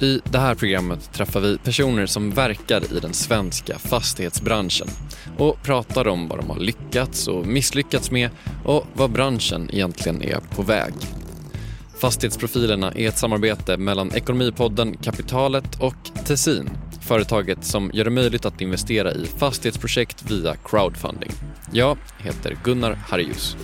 I 0.00 0.20
det 0.24 0.38
här 0.38 0.54
programmet 0.54 1.12
träffar 1.12 1.40
vi 1.40 1.58
personer 1.58 2.06
som 2.06 2.30
verkar 2.30 2.96
i 2.96 3.00
den 3.00 3.14
svenska 3.14 3.78
fastighetsbranschen 3.78 4.88
och 5.38 5.62
pratar 5.62 6.08
om 6.08 6.28
vad 6.28 6.38
de 6.38 6.50
har 6.50 6.58
lyckats 6.58 7.28
och 7.28 7.46
misslyckats 7.46 8.10
med 8.10 8.30
och 8.64 8.86
vad 8.94 9.10
branschen 9.10 9.70
egentligen 9.72 10.22
är 10.22 10.40
på 10.50 10.62
väg. 10.62 10.94
Fastighetsprofilerna 11.98 12.92
är 12.92 13.08
ett 13.08 13.18
samarbete 13.18 13.76
mellan 13.76 14.14
Ekonomipodden 14.14 14.96
Kapitalet 14.96 15.80
och 15.80 16.10
Tessin, 16.26 16.70
företaget 17.00 17.64
som 17.64 17.90
gör 17.94 18.04
det 18.04 18.10
möjligt 18.10 18.46
att 18.46 18.60
investera 18.60 19.12
i 19.12 19.26
fastighetsprojekt 19.26 20.30
via 20.30 20.54
crowdfunding. 20.64 21.30
Jag 21.72 21.98
heter 22.18 22.56
Gunnar 22.64 22.92
Harrius. 22.92 23.56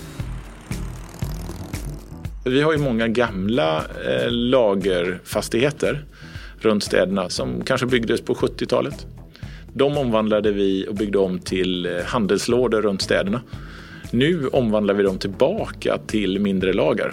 Vi 2.44 2.62
har 2.62 2.72
ju 2.72 2.78
många 2.78 3.08
gamla 3.08 3.76
eh, 3.78 4.30
lagerfastigheter 4.30 6.04
runt 6.64 6.84
städerna 6.84 7.28
som 7.30 7.64
kanske 7.64 7.86
byggdes 7.86 8.20
på 8.20 8.34
70-talet. 8.34 9.06
De 9.72 9.98
omvandlade 9.98 10.52
vi 10.52 10.86
och 10.88 10.94
byggde 10.94 11.18
om 11.18 11.38
till 11.38 11.86
eh, 11.86 11.92
handelslådor 12.04 12.82
runt 12.82 13.02
städerna. 13.02 13.40
Nu 14.10 14.48
omvandlar 14.48 14.94
vi 14.94 15.02
dem 15.02 15.18
tillbaka 15.18 15.98
till 16.06 16.40
mindre 16.40 16.72
lager. 16.72 17.12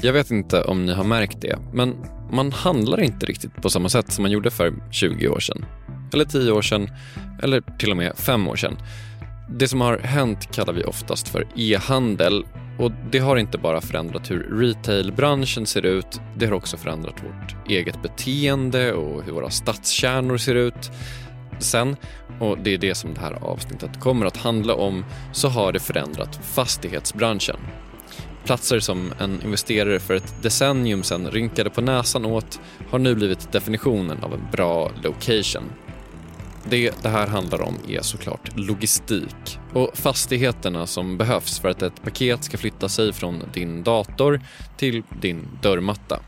Jag 0.00 0.12
vet 0.12 0.30
inte 0.30 0.62
om 0.62 0.86
ni 0.86 0.92
har 0.92 1.04
märkt 1.04 1.40
det, 1.40 1.58
men 1.72 1.94
man 2.32 2.52
handlar 2.52 3.00
inte 3.00 3.26
riktigt 3.26 3.54
på 3.62 3.70
samma 3.70 3.88
sätt 3.88 4.12
som 4.12 4.22
man 4.22 4.30
gjorde 4.30 4.50
för 4.50 4.74
20 4.90 5.28
år 5.28 5.40
sedan. 5.40 5.64
Eller 6.12 6.24
10 6.24 6.52
år 6.52 6.62
sedan, 6.62 6.88
eller 7.42 7.62
till 7.78 7.90
och 7.90 7.96
med 7.96 8.12
5 8.16 8.48
år 8.48 8.56
sedan. 8.56 8.76
Det 9.50 9.68
som 9.68 9.80
har 9.80 9.98
hänt 9.98 10.52
kallar 10.52 10.72
vi 10.72 10.84
oftast 10.84 11.28
för 11.28 11.46
e-handel 11.56 12.44
och 12.78 12.92
det 13.10 13.18
har 13.18 13.36
inte 13.36 13.58
bara 13.58 13.80
förändrat 13.80 14.30
hur 14.30 14.58
retailbranschen 14.60 15.66
ser 15.66 15.86
ut, 15.86 16.20
det 16.36 16.46
har 16.46 16.52
också 16.52 16.76
förändrat 16.76 17.14
vårt 17.24 17.70
eget 17.70 18.02
beteende 18.02 18.92
och 18.92 19.22
hur 19.22 19.32
våra 19.32 19.50
stadskärnor 19.50 20.36
ser 20.36 20.54
ut. 20.54 20.90
Sen, 21.58 21.96
och 22.40 22.58
det 22.58 22.74
är 22.74 22.78
det 22.78 22.94
som 22.94 23.14
det 23.14 23.20
här 23.20 23.32
avsnittet 23.32 24.00
kommer 24.00 24.26
att 24.26 24.36
handla 24.36 24.74
om, 24.74 25.04
så 25.32 25.48
har 25.48 25.72
det 25.72 25.80
förändrat 25.80 26.40
fastighetsbranschen. 26.42 27.56
Platser 28.44 28.80
som 28.80 29.12
en 29.18 29.42
investerare 29.42 30.00
för 30.00 30.14
ett 30.14 30.42
decennium 30.42 31.02
sedan 31.02 31.30
rynkade 31.30 31.70
på 31.70 31.80
näsan 31.80 32.24
åt 32.24 32.60
har 32.90 32.98
nu 32.98 33.14
blivit 33.14 33.52
definitionen 33.52 34.24
av 34.24 34.34
en 34.34 34.46
bra 34.52 34.90
location. 35.02 35.62
Det 36.70 37.02
det 37.02 37.08
här 37.08 37.26
handlar 37.26 37.62
om 37.62 37.78
är 37.88 38.00
såklart 38.02 38.50
logistik 38.56 39.58
och 39.74 39.90
fastigheterna 39.94 40.86
som 40.86 41.18
behövs 41.18 41.58
för 41.58 41.68
att 41.68 41.82
ett 41.82 42.02
paket 42.02 42.44
ska 42.44 42.58
flytta 42.58 42.88
sig 42.88 43.12
från 43.12 43.42
din 43.54 43.82
dator 43.82 44.40
till 44.76 45.02
din 45.20 45.48
dörrmatta. 45.62 46.20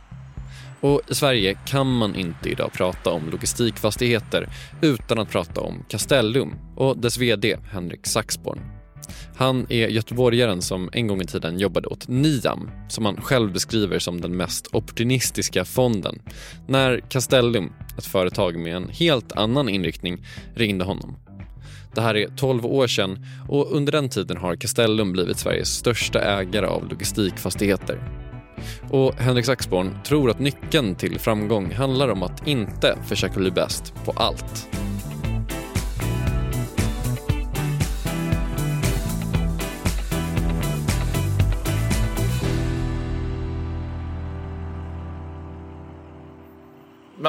Och 0.80 1.00
i 1.08 1.14
Sverige 1.14 1.58
kan 1.66 1.86
man 1.96 2.16
inte 2.16 2.48
idag 2.48 2.72
prata 2.72 3.10
om 3.10 3.30
logistikfastigheter 3.30 4.48
utan 4.82 5.18
att 5.18 5.30
prata 5.30 5.60
om 5.60 5.84
Castellum 5.88 6.54
och 6.76 6.98
dess 6.98 7.18
VD 7.18 7.56
Henrik 7.72 8.06
Saxborn. 8.06 8.79
Han 9.36 9.66
är 9.68 9.88
göteborgaren 9.88 10.62
som 10.62 10.90
en 10.92 11.06
gång 11.06 11.20
i 11.20 11.26
tiden 11.26 11.58
jobbade 11.58 11.88
åt 11.88 12.08
Niam 12.08 12.70
som 12.88 13.04
han 13.04 13.20
själv 13.20 13.52
beskriver 13.52 13.98
som 13.98 14.20
den 14.20 14.36
mest 14.36 14.68
opportunistiska 14.72 15.64
fonden 15.64 16.22
när 16.66 17.00
Castellum, 17.00 17.72
ett 17.98 18.06
företag 18.06 18.58
med 18.58 18.76
en 18.76 18.88
helt 18.88 19.32
annan 19.32 19.68
inriktning, 19.68 20.26
ringde 20.54 20.84
honom. 20.84 21.16
Det 21.94 22.00
här 22.00 22.16
är 22.16 22.28
12 22.36 22.66
år 22.66 22.86
sedan 22.86 23.26
och 23.48 23.76
under 23.76 23.92
den 23.92 24.08
tiden 24.08 24.36
har 24.36 24.56
Castellum 24.56 25.12
blivit 25.12 25.38
Sveriges 25.38 25.68
största 25.68 26.20
ägare 26.20 26.66
av 26.66 26.88
logistikfastigheter. 26.88 28.02
Och 28.90 29.14
Henrik 29.14 29.44
Saxborn 29.44 29.98
tror 30.04 30.30
att 30.30 30.38
nyckeln 30.38 30.94
till 30.94 31.18
framgång 31.18 31.72
handlar 31.72 32.08
om 32.08 32.22
att 32.22 32.46
inte 32.46 32.98
försöka 33.06 33.40
bli 33.40 33.50
bäst 33.50 33.94
på 34.04 34.12
allt. 34.12 34.79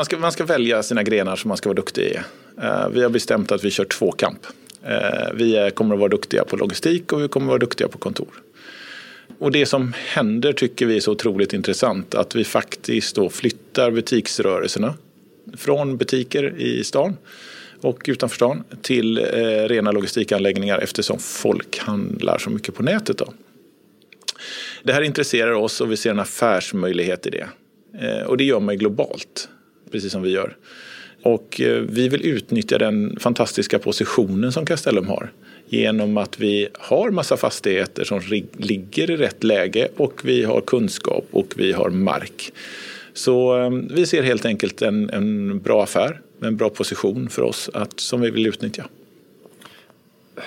Man 0.01 0.05
ska, 0.05 0.17
man 0.17 0.31
ska 0.31 0.45
välja 0.45 0.83
sina 0.83 1.03
grenar 1.03 1.35
som 1.35 1.47
man 1.47 1.57
ska 1.57 1.69
vara 1.69 1.75
duktig 1.75 2.01
i. 2.01 2.17
Uh, 2.63 2.89
vi 2.89 3.03
har 3.03 3.09
bestämt 3.09 3.51
att 3.51 3.63
vi 3.63 3.71
kör 3.71 3.85
tvåkamp. 3.85 4.39
Uh, 4.85 4.91
eh, 4.91 5.33
vi 5.33 5.71
kommer 5.73 5.95
att 5.95 5.99
vara 5.99 6.09
duktiga 6.09 6.45
på 6.45 6.55
logistik 6.55 7.13
och 7.13 7.23
vi 7.23 7.27
kommer 7.27 7.45
att 7.45 7.49
vara 7.49 7.59
duktiga 7.59 7.87
på 7.87 7.97
kontor. 7.97 8.27
Och 9.39 9.51
det 9.51 9.65
som 9.65 9.93
händer 9.97 10.53
tycker 10.53 10.85
vi 10.85 10.95
är 10.95 10.99
så 10.99 11.11
otroligt 11.11 11.53
intressant. 11.53 12.15
Att 12.15 12.35
vi 12.35 12.43
faktiskt 12.43 13.15
då 13.15 13.29
flyttar 13.29 13.91
butiksrörelserna 13.91 14.93
från 15.57 15.97
butiker 15.97 16.55
i 16.57 16.83
stan 16.83 17.17
och 17.81 18.05
utanför 18.07 18.35
stan 18.35 18.63
till 18.81 19.17
eh, 19.17 19.23
rena 19.67 19.91
logistikanläggningar 19.91 20.77
eftersom 20.77 21.19
folk 21.19 21.79
handlar 21.79 22.37
så 22.37 22.49
mycket 22.49 22.75
på 22.75 22.83
nätet. 22.83 23.17
Då. 23.17 23.33
Det 24.83 24.93
här 24.93 25.01
intresserar 25.01 25.51
oss 25.51 25.81
och 25.81 25.91
vi 25.91 25.97
ser 25.97 26.11
en 26.11 26.19
affärsmöjlighet 26.19 27.27
i 27.27 27.29
det. 27.29 27.47
Eh, 28.01 28.25
och 28.25 28.37
det 28.37 28.43
gör 28.43 28.59
man 28.59 28.77
globalt 28.77 29.49
precis 29.91 30.11
som 30.11 30.21
vi 30.21 30.29
gör. 30.29 30.55
Och 31.21 31.61
eh, 31.61 31.81
vi 31.81 32.09
vill 32.09 32.25
utnyttja 32.25 32.77
den 32.77 33.19
fantastiska 33.19 33.79
positionen 33.79 34.51
som 34.51 34.65
Castellum 34.65 35.07
har 35.07 35.31
genom 35.69 36.17
att 36.17 36.39
vi 36.39 36.67
har 36.73 37.11
massa 37.11 37.37
fastigheter 37.37 38.03
som 38.03 38.21
ligger 38.57 39.11
i 39.11 39.17
rätt 39.17 39.43
läge 39.43 39.87
och 39.97 40.21
vi 40.23 40.43
har 40.43 40.61
kunskap 40.61 41.25
och 41.31 41.53
vi 41.55 41.71
har 41.71 41.89
mark. 41.89 42.51
Så 43.13 43.59
eh, 43.59 43.69
vi 43.69 44.05
ser 44.05 44.23
helt 44.23 44.45
enkelt 44.45 44.81
en, 44.81 45.09
en 45.09 45.59
bra 45.59 45.83
affär, 45.83 46.21
en 46.41 46.57
bra 46.57 46.69
position 46.69 47.29
för 47.29 47.41
oss 47.41 47.69
att, 47.73 47.99
som 47.99 48.21
vi 48.21 48.29
vill 48.29 48.47
utnyttja. 48.47 48.85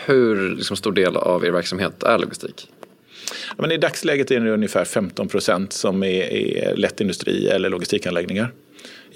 Hur 0.07 0.57
liksom, 0.57 0.77
stor 0.77 0.93
del 0.93 1.17
av 1.17 1.45
er 1.45 1.51
verksamhet 1.51 2.03
är 2.03 2.19
logistik? 2.19 2.69
Men 3.57 3.73
I 3.73 3.77
dagsläget 3.77 4.31
är 4.31 4.41
det 4.41 4.51
ungefär 4.51 4.85
15 4.85 5.29
procent 5.29 5.73
som 5.73 6.03
är, 6.03 6.23
är 6.33 6.77
lättindustri 6.77 7.49
eller 7.49 7.71
logistikanläggningar 7.71 8.53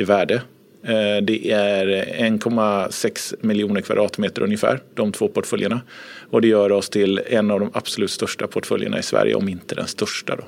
i 0.00 0.04
värde. 0.04 0.42
Eh, 0.82 1.22
det 1.22 1.50
är 1.50 1.86
1,6 1.86 3.34
miljoner 3.40 3.80
kvadratmeter 3.80 4.42
ungefär, 4.42 4.80
de 4.94 5.12
två 5.12 5.28
portföljerna. 5.28 5.80
Och 6.30 6.40
det 6.40 6.48
gör 6.48 6.72
oss 6.72 6.88
till 6.88 7.20
en 7.26 7.50
av 7.50 7.60
de 7.60 7.70
absolut 7.74 8.10
största 8.10 8.46
portföljerna 8.46 8.98
i 8.98 9.02
Sverige, 9.02 9.34
om 9.34 9.48
inte 9.48 9.74
den 9.74 9.86
största. 9.86 10.36
Då. 10.36 10.44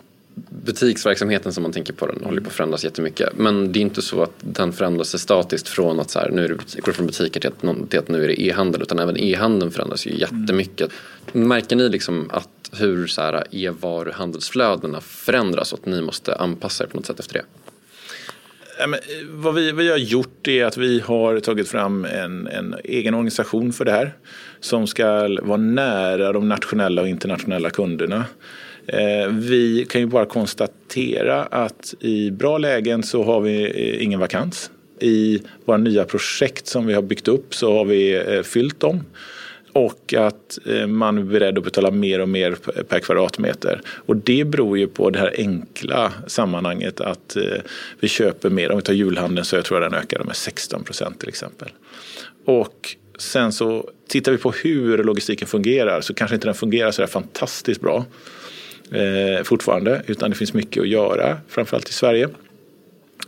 Butiksverksamheten 0.64 1.52
som 1.52 1.62
man 1.62 1.72
tänker 1.72 1.92
på 1.92 2.06
den 2.06 2.24
håller 2.24 2.40
på 2.40 2.46
att 2.46 2.52
förändras 2.52 2.84
jättemycket. 2.84 3.28
Men 3.36 3.72
det 3.72 3.78
är 3.78 3.80
inte 3.80 4.02
så 4.02 4.22
att 4.22 4.32
den 4.40 4.72
förändras 4.72 5.22
statiskt 5.22 5.68
från 5.68 6.00
att 6.00 6.10
så 6.10 6.18
här, 6.18 6.30
nu 6.30 6.44
är 6.44 6.48
det, 6.48 6.80
går 6.80 6.92
från 6.92 7.06
butiker 7.06 7.40
till 7.40 7.50
att, 7.50 7.90
till 7.90 7.98
att 7.98 8.08
nu 8.08 8.24
är 8.24 8.28
det 8.28 8.42
e-handel. 8.42 8.82
Utan 8.82 8.98
även 8.98 9.16
e-handeln 9.16 9.70
förändras 9.70 10.06
ju 10.06 10.18
jättemycket. 10.18 10.90
Mm. 11.34 11.48
Märker 11.48 11.76
ni 11.76 11.88
liksom 11.88 12.30
att 12.30 12.48
hur 12.72 13.06
så 13.06 13.22
här, 13.22 13.44
e-varuhandelsflödena 13.50 15.00
förändras 15.00 15.72
och 15.72 15.78
att 15.78 15.86
ni 15.86 16.02
måste 16.02 16.34
anpassa 16.34 16.84
er 16.84 16.88
på 16.88 16.96
något 16.96 17.06
sätt 17.06 17.20
efter 17.20 17.34
det? 17.34 17.44
Eh, 18.80 18.86
vad 19.30 19.54
vi, 19.54 19.72
vi 19.72 19.90
har 19.90 19.96
gjort 19.96 20.48
är 20.48 20.64
att 20.64 20.76
vi 20.76 21.00
har 21.00 21.40
tagit 21.40 21.68
fram 21.68 22.04
en, 22.04 22.46
en 22.46 22.74
egen 22.84 23.14
organisation 23.14 23.72
för 23.72 23.84
det 23.84 23.92
här 23.92 24.12
som 24.60 24.86
ska 24.86 25.28
vara 25.42 25.56
nära 25.56 26.32
de 26.32 26.48
nationella 26.48 27.02
och 27.02 27.08
internationella 27.08 27.70
kunderna. 27.70 28.24
Eh, 28.86 29.28
vi 29.32 29.86
kan 29.90 30.00
ju 30.00 30.06
bara 30.06 30.26
konstatera 30.26 31.42
att 31.42 31.94
i 32.00 32.30
bra 32.30 32.58
lägen 32.58 33.02
så 33.02 33.22
har 33.22 33.40
vi 33.40 33.62
eh, 33.64 34.04
ingen 34.04 34.20
vakans. 34.20 34.70
I 35.00 35.42
våra 35.64 35.76
nya 35.76 36.04
projekt 36.04 36.66
som 36.66 36.86
vi 36.86 36.94
har 36.94 37.02
byggt 37.02 37.28
upp 37.28 37.54
så 37.54 37.76
har 37.76 37.84
vi 37.84 38.22
fyllt 38.44 38.80
dem. 38.80 39.00
Och 39.72 40.14
att 40.14 40.58
eh, 40.66 40.86
man 40.86 41.18
är 41.18 41.22
beredd 41.22 41.58
att 41.58 41.64
betala 41.64 41.90
mer 41.90 42.20
och 42.20 42.28
mer 42.28 42.56
per 42.88 43.00
kvadratmeter. 43.00 43.80
Och 43.86 44.16
det 44.16 44.44
beror 44.44 44.78
ju 44.78 44.86
på 44.86 45.10
det 45.10 45.18
här 45.18 45.34
enkla 45.38 46.12
sammanhanget 46.26 47.00
att 47.00 47.36
eh, 47.36 47.42
vi 48.00 48.08
köper 48.08 48.50
mer. 48.50 48.70
Om 48.70 48.76
vi 48.76 48.82
tar 48.82 48.92
julhandeln 48.92 49.44
så 49.44 49.56
jag 49.56 49.64
tror 49.64 49.82
jag 49.82 49.92
den 49.92 50.00
ökade 50.00 50.24
med 50.24 50.36
16 50.36 50.84
procent 50.84 51.20
till 51.20 51.28
exempel. 51.28 51.68
Och 52.44 52.96
sen 53.18 53.52
så 53.52 53.90
tittar 54.08 54.32
vi 54.32 54.38
på 54.38 54.50
hur 54.50 55.04
logistiken 55.04 55.48
fungerar 55.48 56.00
så 56.00 56.14
kanske 56.14 56.34
inte 56.34 56.46
den 56.46 56.54
fungerar 56.54 56.90
så 56.90 57.02
där 57.02 57.06
fantastiskt 57.06 57.80
bra 57.80 58.04
eh, 58.92 59.44
fortfarande. 59.44 60.02
Utan 60.06 60.30
det 60.30 60.36
finns 60.36 60.54
mycket 60.54 60.80
att 60.80 60.88
göra, 60.88 61.36
framförallt 61.48 61.88
i 61.88 61.92
Sverige. 61.92 62.28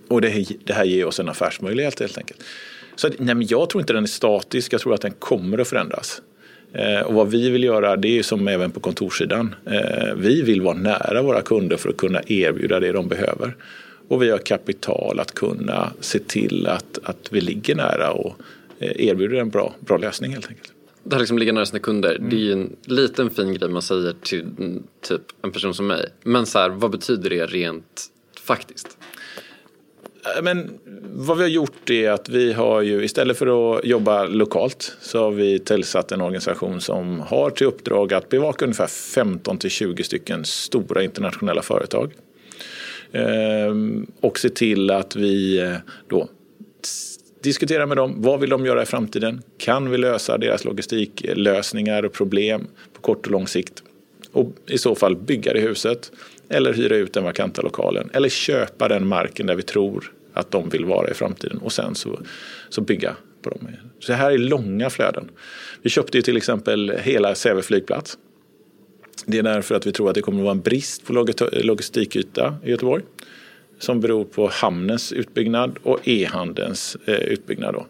Och 0.09 0.21
det, 0.21 0.47
det 0.65 0.73
här 0.73 0.85
ger 0.85 1.07
oss 1.07 1.21
en 1.21 1.29
affärsmöjlighet 1.29 2.01
helt 2.01 2.19
enkelt. 2.19 2.41
Så 2.97 3.09
nej, 3.09 3.35
men 3.35 3.47
jag 3.47 3.71
tror 3.71 3.81
inte 3.81 3.93
den 3.93 4.03
är 4.03 4.09
statisk, 4.09 4.73
jag 4.73 4.81
tror 4.81 4.95
att 4.95 5.01
den 5.01 5.13
kommer 5.13 5.59
att 5.59 5.69
förändras. 5.69 6.23
Eh, 6.75 7.01
och 7.01 7.15
vad 7.15 7.31
vi 7.31 7.51
vill 7.51 7.65
göra 7.65 7.97
det 7.97 8.19
är 8.19 8.23
som 8.23 8.49
även 8.49 8.71
på 8.71 8.81
kontorssidan. 8.81 9.55
Eh, 9.67 10.15
vi 10.17 10.43
vill 10.43 10.61
vara 10.61 10.77
nära 10.77 11.23
våra 11.23 11.43
kunder 11.43 11.77
för 11.77 11.89
att 11.89 11.97
kunna 11.97 12.21
erbjuda 12.27 12.81
det 12.81 12.93
de 12.93 13.09
behöver. 13.09 13.57
Och 14.09 14.23
vi 14.23 14.31
har 14.31 14.39
kapital 14.39 15.21
att 15.21 15.35
kunna 15.35 15.93
se 16.01 16.19
till 16.19 16.67
att, 16.67 16.99
att 17.03 17.29
vi 17.31 17.41
ligger 17.41 17.75
nära 17.75 18.13
och 18.13 18.37
eh, 18.79 19.09
erbjuder 19.09 19.37
en 19.37 19.51
bra, 19.51 19.75
bra 19.81 19.97
lösning 19.97 20.33
helt 20.33 20.49
enkelt. 20.49 20.73
Det 21.05 21.15
här 21.15 21.21
liksom 21.21 21.39
ligga 21.39 21.53
nära 21.53 21.67
sina 21.67 21.79
kunder, 21.79 22.15
mm. 22.15 22.31
det 22.31 22.37
är 22.37 22.41
ju 22.41 22.53
en 22.53 22.77
liten 22.85 23.31
fin 23.31 23.55
grej 23.55 23.71
man 23.71 23.83
säger 23.83 24.15
till 24.23 24.41
mm, 24.41 24.83
typ 25.01 25.23
en 25.43 25.53
person 25.53 25.75
som 25.75 25.87
mig. 25.87 26.09
Men 26.23 26.47
så 26.47 26.59
här, 26.59 26.69
vad 26.69 26.91
betyder 26.91 27.31
det 27.31 27.47
rent 27.47 28.07
faktiskt? 28.41 28.99
Eh, 30.25 30.43
men 30.43 30.79
vad 31.15 31.37
vi 31.37 31.43
har 31.43 31.51
gjort 31.51 31.91
är 31.91 32.11
att 32.11 32.29
vi 32.29 32.53
har 32.53 32.83
ju 32.83 33.05
istället 33.05 33.39
för 33.39 33.77
att 33.77 33.85
jobba 33.85 34.25
lokalt 34.25 34.97
så 35.01 35.19
har 35.19 35.31
vi 35.31 35.59
tillsatt 35.59 36.13
en 36.13 36.21
organisation 36.21 36.81
som 36.81 37.21
har 37.21 37.51
till 37.51 37.67
uppdrag 37.67 38.13
att 38.13 38.29
bevaka 38.29 38.65
ungefär 38.65 38.87
15 38.87 39.59
till 39.59 39.71
20 39.71 40.05
stycken 40.05 40.45
stora 40.45 41.03
internationella 41.03 41.63
företag. 41.63 42.13
Ehm, 43.13 44.07
och 44.21 44.39
se 44.39 44.49
till 44.49 44.91
att 44.91 45.17
vi 45.17 45.59
eh, 45.59 45.75
då 46.09 46.29
diskuterar 47.43 47.87
med 47.87 47.97
dem. 47.97 48.15
Vad 48.17 48.41
vill 48.41 48.51
de 48.51 48.67
göra 48.67 48.83
i 48.83 48.87
framtiden? 48.87 49.43
Kan 49.59 49.91
vi 49.91 49.99
lösa 49.99 50.39
deras 50.39 50.65
logistiklösningar 50.65 52.03
och 52.03 52.13
problem 52.13 52.67
på 52.93 53.01
kort 53.01 53.27
och 53.27 53.33
lång 53.33 53.47
sikt? 53.47 53.83
Och 54.33 54.53
i 54.67 54.79
så 54.79 54.95
fall 54.95 55.17
bygga 55.17 55.53
det 55.53 55.61
huset 55.61 56.13
eller 56.53 56.73
hyra 56.73 56.97
ut 56.97 57.13
den 57.13 57.25
vakanta 57.25 57.63
lokalen 57.63 58.11
eller 58.13 58.29
köpa 58.29 58.89
den 58.89 59.07
marken 59.07 59.47
där 59.47 59.55
vi 59.55 59.63
tror 59.63 60.13
att 60.33 60.51
de 60.51 60.69
vill 60.69 60.85
vara 60.85 61.11
i 61.11 61.15
framtiden 61.15 61.59
och 61.59 61.73
sen 61.73 61.95
så, 61.95 62.21
så 62.69 62.81
bygga 62.81 63.17
på 63.43 63.51
dem. 63.51 63.69
Så 63.99 64.13
det 64.13 64.17
här 64.17 64.31
är 64.31 64.39
långa 64.39 64.91
flöden. 64.91 65.31
Vi 65.83 65.91
köpte 65.91 66.19
ju 66.19 66.23
till 66.23 66.37
exempel 66.37 66.93
hela 67.03 67.35
Säve 67.35 67.63
flygplats. 67.63 68.19
Det 69.27 69.39
är 69.39 69.43
därför 69.43 69.75
att 69.75 69.87
vi 69.87 69.93
tror 69.93 70.09
att 70.09 70.15
det 70.15 70.23
kommer 70.23 70.39
att 70.39 70.45
vara 70.45 70.55
en 70.55 70.61
brist 70.61 71.07
på 71.07 71.13
logistikyta 71.53 72.57
i 72.65 72.71
Göteborg 72.71 73.03
som 73.79 74.01
beror 74.01 74.25
på 74.25 74.49
hamnens 74.49 75.13
utbyggnad 75.13 75.79
och 75.83 76.09
e-handelns 76.09 76.97
eh, 77.07 77.15
utbyggnad. 77.15 77.75
Då. 77.75 77.87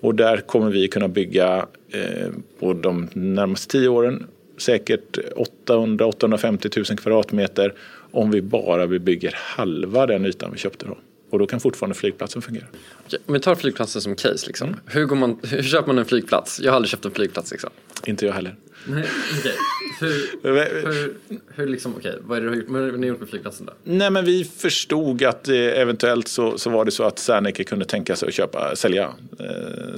Och 0.00 0.14
där 0.14 0.36
kommer 0.36 0.70
vi 0.70 0.88
kunna 0.88 1.08
bygga 1.08 1.66
eh, 1.90 2.28
på 2.60 2.72
de 2.72 3.08
närmaste 3.12 3.72
tio 3.72 3.88
åren 3.88 4.26
säkert 4.60 5.18
800-850 5.66 6.90
000 6.90 6.98
kvadratmeter 6.98 7.74
om 8.10 8.30
vi 8.30 8.42
bara 8.42 8.86
bygger 8.86 9.34
halva 9.36 10.06
den 10.06 10.26
ytan 10.26 10.52
vi 10.52 10.58
köpte 10.58 10.86
då. 10.86 10.98
Och 11.30 11.38
då 11.38 11.46
kan 11.46 11.60
fortfarande 11.60 11.94
flygplatsen 11.94 12.42
fungera. 12.42 12.64
Okej, 13.06 13.18
om 13.26 13.34
vi 13.34 13.40
tar 13.40 13.54
flygplatsen 13.54 14.02
som 14.02 14.16
case. 14.16 14.46
Liksom. 14.46 14.68
Mm. 14.68 14.80
Hur, 14.86 15.04
går 15.04 15.16
man, 15.16 15.38
hur 15.42 15.62
köper 15.62 15.86
man 15.86 15.98
en 15.98 16.04
flygplats? 16.04 16.60
Jag 16.60 16.72
har 16.72 16.76
aldrig 16.76 16.90
köpt 16.90 17.04
en 17.04 17.10
flygplats. 17.10 17.50
Liksom. 17.50 17.70
Inte 18.06 18.26
jag 18.26 18.32
heller. 18.32 18.56
Nej, 18.84 19.04
okay. 19.38 19.52
Hur, 20.00 20.42
hur, 20.42 21.14
hur 21.54 21.66
liksom, 21.66 21.96
okay. 21.96 22.14
vad 22.20 22.38
är 22.38 22.42
det 22.42 22.46
du 22.46 22.50
har 22.98 23.10
gjort, 23.10 23.20
med 23.20 23.28
flygplatsen 23.28 23.66
då? 23.66 23.72
Nej 23.84 24.10
men 24.10 24.24
vi 24.24 24.44
förstod 24.44 25.24
att 25.24 25.48
eh, 25.48 25.56
eventuellt 25.56 26.28
så, 26.28 26.58
så 26.58 26.70
var 26.70 26.84
det 26.84 26.90
så 26.90 27.04
att 27.04 27.18
Serneke 27.18 27.64
kunde 27.64 27.84
tänka 27.84 28.16
sig 28.16 28.28
att 28.28 28.34
köpa, 28.34 28.76
sälja 28.76 29.10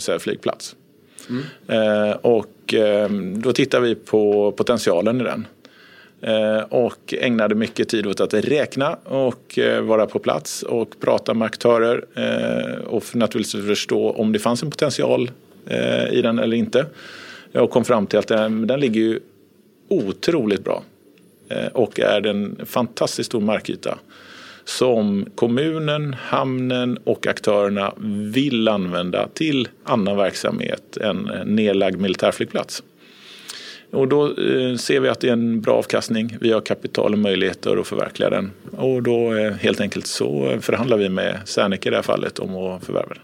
eh, 0.08 0.18
flygplats. 0.18 0.76
Mm. 1.28 1.42
Eh, 1.68 2.16
och 2.16 2.46
Ehm, 2.74 3.42
då 3.42 3.52
tittade 3.52 3.86
vi 3.86 3.94
på 3.94 4.52
potentialen 4.52 5.20
i 5.20 5.24
den. 5.24 5.46
Eh, 6.22 6.62
och 6.68 7.14
ägnade 7.18 7.54
mycket 7.54 7.88
tid 7.88 8.06
åt 8.06 8.20
att 8.20 8.34
räkna 8.34 8.94
och 9.04 9.58
eh, 9.58 9.82
vara 9.82 10.06
på 10.06 10.18
plats 10.18 10.62
och 10.62 11.00
prata 11.00 11.34
med 11.34 11.46
aktörer 11.46 12.04
eh, 12.14 12.84
och 12.84 13.16
naturligtvis 13.16 13.66
förstå 13.66 14.10
om 14.10 14.32
det 14.32 14.38
fanns 14.38 14.62
en 14.62 14.70
potential 14.70 15.30
i 16.10 16.22
den 16.22 16.38
eller 16.38 16.56
inte. 16.56 16.86
Jag 17.52 17.70
kom 17.70 17.84
fram 17.84 18.06
till 18.06 18.18
att 18.18 18.28
den, 18.28 18.66
den 18.66 18.80
ligger 18.80 19.00
ju 19.00 19.20
otroligt 19.88 20.64
bra 20.64 20.82
och 21.72 22.00
är 22.00 22.26
en 22.26 22.60
fantastiskt 22.66 23.26
stor 23.26 23.40
markyta 23.40 23.98
som 24.64 25.26
kommunen, 25.34 26.14
hamnen 26.14 26.98
och 27.04 27.26
aktörerna 27.26 27.94
vill 28.34 28.68
använda 28.68 29.28
till 29.28 29.68
annan 29.84 30.16
verksamhet 30.16 30.96
än 30.96 31.30
nedlagd 31.44 32.00
militärflygplats. 32.00 32.82
Och 33.90 34.08
då 34.08 34.26
eh, 34.26 34.76
ser 34.76 35.00
vi 35.00 35.08
att 35.08 35.20
det 35.20 35.28
är 35.28 35.32
en 35.32 35.60
bra 35.60 35.74
avkastning. 35.74 36.36
Vi 36.40 36.52
har 36.52 36.60
kapital 36.60 37.12
och 37.12 37.18
möjligheter 37.18 37.76
att 37.76 37.86
förverkliga 37.86 38.30
den. 38.30 38.50
Och 38.76 39.02
då 39.02 39.34
eh, 39.34 39.52
helt 39.52 39.80
enkelt 39.80 40.06
så 40.06 40.58
förhandlar 40.60 40.96
vi 40.96 41.08
med 41.08 41.40
Serneke 41.44 41.88
i 41.88 41.90
det 41.90 41.96
här 41.96 42.02
fallet 42.02 42.38
om 42.38 42.56
att 42.56 42.84
förvärva 42.84 43.08
den. 43.08 43.22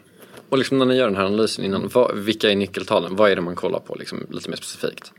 Och 0.49 0.59
liksom 0.59 0.79
när 0.79 0.87
ni 0.87 0.97
gör 0.97 1.07
den 1.07 1.17
här 1.17 1.25
analysen 1.25 1.65
innan, 1.65 1.91
vad, 1.93 2.17
vilka 2.17 2.51
är 2.51 2.57
nyckeltalen? 2.57 3.17
Vad 3.17 3.31
är 3.31 3.37
det 3.37 3.43
man 3.43 3.55
kollar 3.55 3.79
på 3.79 3.95
liksom, 3.95 4.27
lite 4.31 4.51
mer 4.51 4.57
specifikt? 4.57 5.13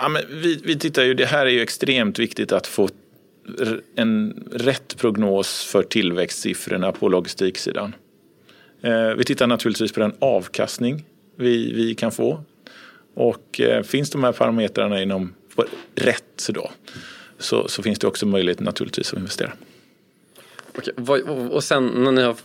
Ja, 0.00 0.08
men 0.08 0.22
vi, 0.30 0.60
vi 0.64 0.78
tittar 0.78 1.02
ju, 1.02 1.14
det 1.14 1.26
här 1.26 1.46
är 1.46 1.50
ju 1.50 1.60
extremt 1.60 2.18
viktigt 2.18 2.52
att 2.52 2.66
få 2.66 2.88
en 3.94 4.44
rätt 4.52 4.96
prognos 4.96 5.64
för 5.64 5.82
tillväxtsiffrorna 5.82 6.92
på 6.92 7.08
logistiksidan. 7.08 7.94
Eh, 8.82 9.14
vi 9.14 9.24
tittar 9.24 9.46
naturligtvis 9.46 9.92
på 9.92 10.00
den 10.00 10.12
avkastning 10.18 11.04
vi, 11.36 11.72
vi 11.72 11.94
kan 11.94 12.12
få 12.12 12.44
och 13.14 13.60
eh, 13.60 13.82
finns 13.82 14.10
de 14.10 14.24
här 14.24 14.32
parametrarna 14.32 15.02
inom 15.02 15.34
rätt 15.94 16.48
då, 16.48 16.70
så, 17.38 17.68
så 17.68 17.82
finns 17.82 17.98
det 17.98 18.06
också 18.06 18.26
möjlighet 18.26 18.60
naturligtvis 18.60 19.12
att 19.12 19.18
investera. 19.18 19.52
Okej, 20.78 21.22
och 21.50 21.64
sen 21.64 21.86
när 21.86 22.12
ni 22.12 22.22
har 22.22 22.36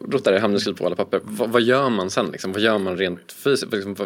rotat 0.00 0.26
er 0.26 0.36
i 0.36 0.38
hamnen 0.38 0.74
på 0.74 0.86
alla 0.86 0.96
papper, 0.96 1.20
vad, 1.24 1.50
vad, 1.50 1.62
gör 1.62 1.90
man 1.90 2.10
sen? 2.10 2.30
Liksom? 2.30 2.52
Vad 2.52 2.62
gör 2.62 2.78
man 2.78 2.96
rent 2.96 3.32
fysiskt? 3.32 3.72
Liksom, 3.72 3.96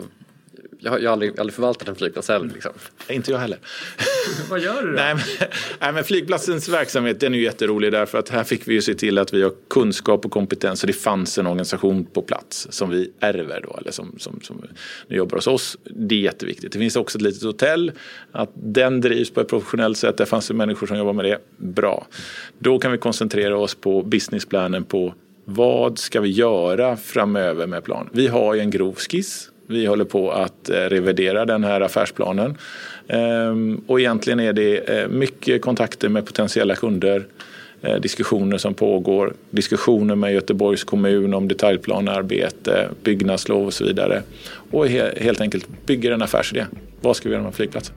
jag 0.83 0.91
har, 0.91 0.99
jag 0.99 1.11
har 1.11 1.13
aldrig, 1.13 1.41
aldrig 1.41 1.55
förvaltat 1.55 1.89
en 1.89 1.95
flygplats 1.95 2.29
heller. 2.29 2.51
Liksom. 2.55 2.73
Inte 3.09 3.31
jag 3.31 3.39
heller. 3.39 3.59
Vad 4.51 4.61
gör 4.61 4.83
du 4.83 4.89
då? 4.89 4.95
Nej, 4.95 5.15
men, 5.15 5.49
nej, 5.81 5.93
men 5.93 6.05
flygplatsens 6.05 6.69
verksamhet 6.69 7.21
den 7.21 7.35
är 7.35 7.39
ju 7.39 7.45
jätterolig 7.45 7.93
därför 7.93 8.19
att 8.19 8.29
här 8.29 8.45
fick 8.45 8.69
vi 8.69 8.75
ju 8.75 8.83
se 8.83 8.95
till 8.95 9.19
att 9.19 9.35
vi 9.35 9.43
har 9.43 9.53
kunskap 9.71 10.25
och 10.25 10.31
kompetens 10.31 10.83
och 10.83 10.87
det 10.87 10.93
fanns 10.93 11.39
en 11.39 11.47
organisation 11.47 12.05
på 12.05 12.23
plats 12.23 12.67
som 12.71 12.91
vi 12.91 13.13
ärver 13.21 13.61
då, 13.63 13.79
eller 13.81 13.91
som, 13.91 14.15
som, 14.19 14.41
som 14.43 14.63
nu 15.09 15.17
jobbar 15.17 15.37
hos 15.37 15.47
oss. 15.47 15.77
Det 15.85 16.15
är 16.15 16.21
jätteviktigt. 16.21 16.73
Det 16.73 16.79
finns 16.79 16.97
också 16.97 17.19
ett 17.19 17.23
litet 17.23 17.43
hotell, 17.43 17.93
att 18.33 18.51
den 18.55 19.01
drivs 19.01 19.31
på 19.31 19.41
ett 19.41 19.49
professionellt 19.49 19.99
sätt. 19.99 20.17
Där 20.17 20.25
fanns 20.25 20.49
det 20.49 20.55
människor 20.55 20.87
som 20.87 20.99
jobbar 20.99 21.13
med 21.13 21.25
det. 21.25 21.39
Bra. 21.57 22.07
Då 22.59 22.79
kan 22.79 22.93
vi 22.93 22.99
koncentrera 22.99 23.59
oss 23.59 23.75
på 23.75 24.03
businessplanen 24.03 24.85
på 24.85 25.15
vad 25.45 25.99
ska 25.99 26.21
vi 26.21 26.31
göra 26.31 26.97
framöver 26.97 27.67
med 27.67 27.85
plan? 27.85 28.09
Vi 28.13 28.29
har 28.29 28.55
ju 28.55 28.61
en 28.61 28.71
grov 28.71 28.95
skiss 28.95 29.51
vi 29.71 29.87
håller 29.87 30.05
på 30.05 30.31
att 30.31 30.71
eh, 30.71 30.75
revidera 30.75 31.45
den 31.45 31.65
här 31.65 31.81
affärsplanen. 31.81 32.57
Ehm, 33.09 33.81
och 33.87 34.01
egentligen 34.01 34.41
är 34.41 34.53
det 34.53 34.77
eh, 34.77 35.09
mycket 35.09 35.63
kontakter 35.63 36.09
med 36.09 36.27
potentiella 36.27 36.75
kunder, 36.75 37.27
eh, 37.83 37.97
diskussioner 37.97 38.59
som 38.59 38.75
pågår, 38.75 39.35
diskussioner 39.51 40.15
med 40.15 40.33
Göteborgs 40.33 40.85
kommun 40.85 41.35
om 41.35 41.49
detaljplanarbete, 41.49 42.89
byggnadslov 43.03 43.67
och 43.67 43.75
så 43.75 43.85
vidare. 43.85 44.23
Och 44.71 44.89
helt 44.89 45.41
enkelt 45.41 45.87
bygger 45.87 46.13
en 46.13 46.23
affärsidé. 46.23 46.67
Vad 47.01 47.17
ska 47.17 47.29
vi 47.29 47.35
göra 47.35 47.45
med 47.45 47.55
flygplatsen? 47.55 47.95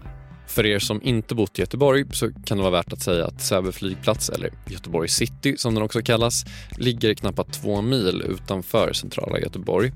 För 0.48 0.66
er 0.66 0.80
som 0.80 1.02
inte 1.04 1.36
bott 1.36 1.60
i 1.60 1.62
Göteborg 1.62 2.06
så 2.12 2.32
kan 2.46 2.58
det 2.58 2.64
vara 2.64 2.72
värt 2.72 2.94
att 2.94 3.02
säga 3.02 3.26
att 3.26 3.42
Säve 3.42 3.72
flygplats, 3.72 4.30
eller 4.30 4.50
Göteborg 4.68 5.10
city 5.10 5.58
som 5.58 5.74
den 5.74 5.84
också 5.84 6.02
kallas, 6.02 6.46
ligger 6.78 7.14
knappt 7.14 7.54
två 7.54 7.82
mil 7.82 8.24
utanför 8.30 8.94
centrala 8.94 9.40
Göteborg. 9.40 9.92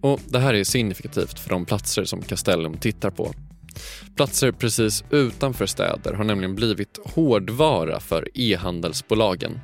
Och 0.00 0.20
Det 0.28 0.38
här 0.38 0.54
är 0.54 0.64
signifikativt 0.64 1.38
för 1.38 1.50
de 1.50 1.66
platser 1.66 2.04
som 2.04 2.22
Castellum 2.22 2.76
tittar 2.76 3.10
på. 3.10 3.32
Platser 4.16 4.52
precis 4.52 5.04
utanför 5.10 5.66
städer 5.66 6.12
har 6.12 6.24
nämligen 6.24 6.54
blivit 6.54 6.98
hårdvara 7.04 8.00
för 8.00 8.28
e-handelsbolagen. 8.34 9.60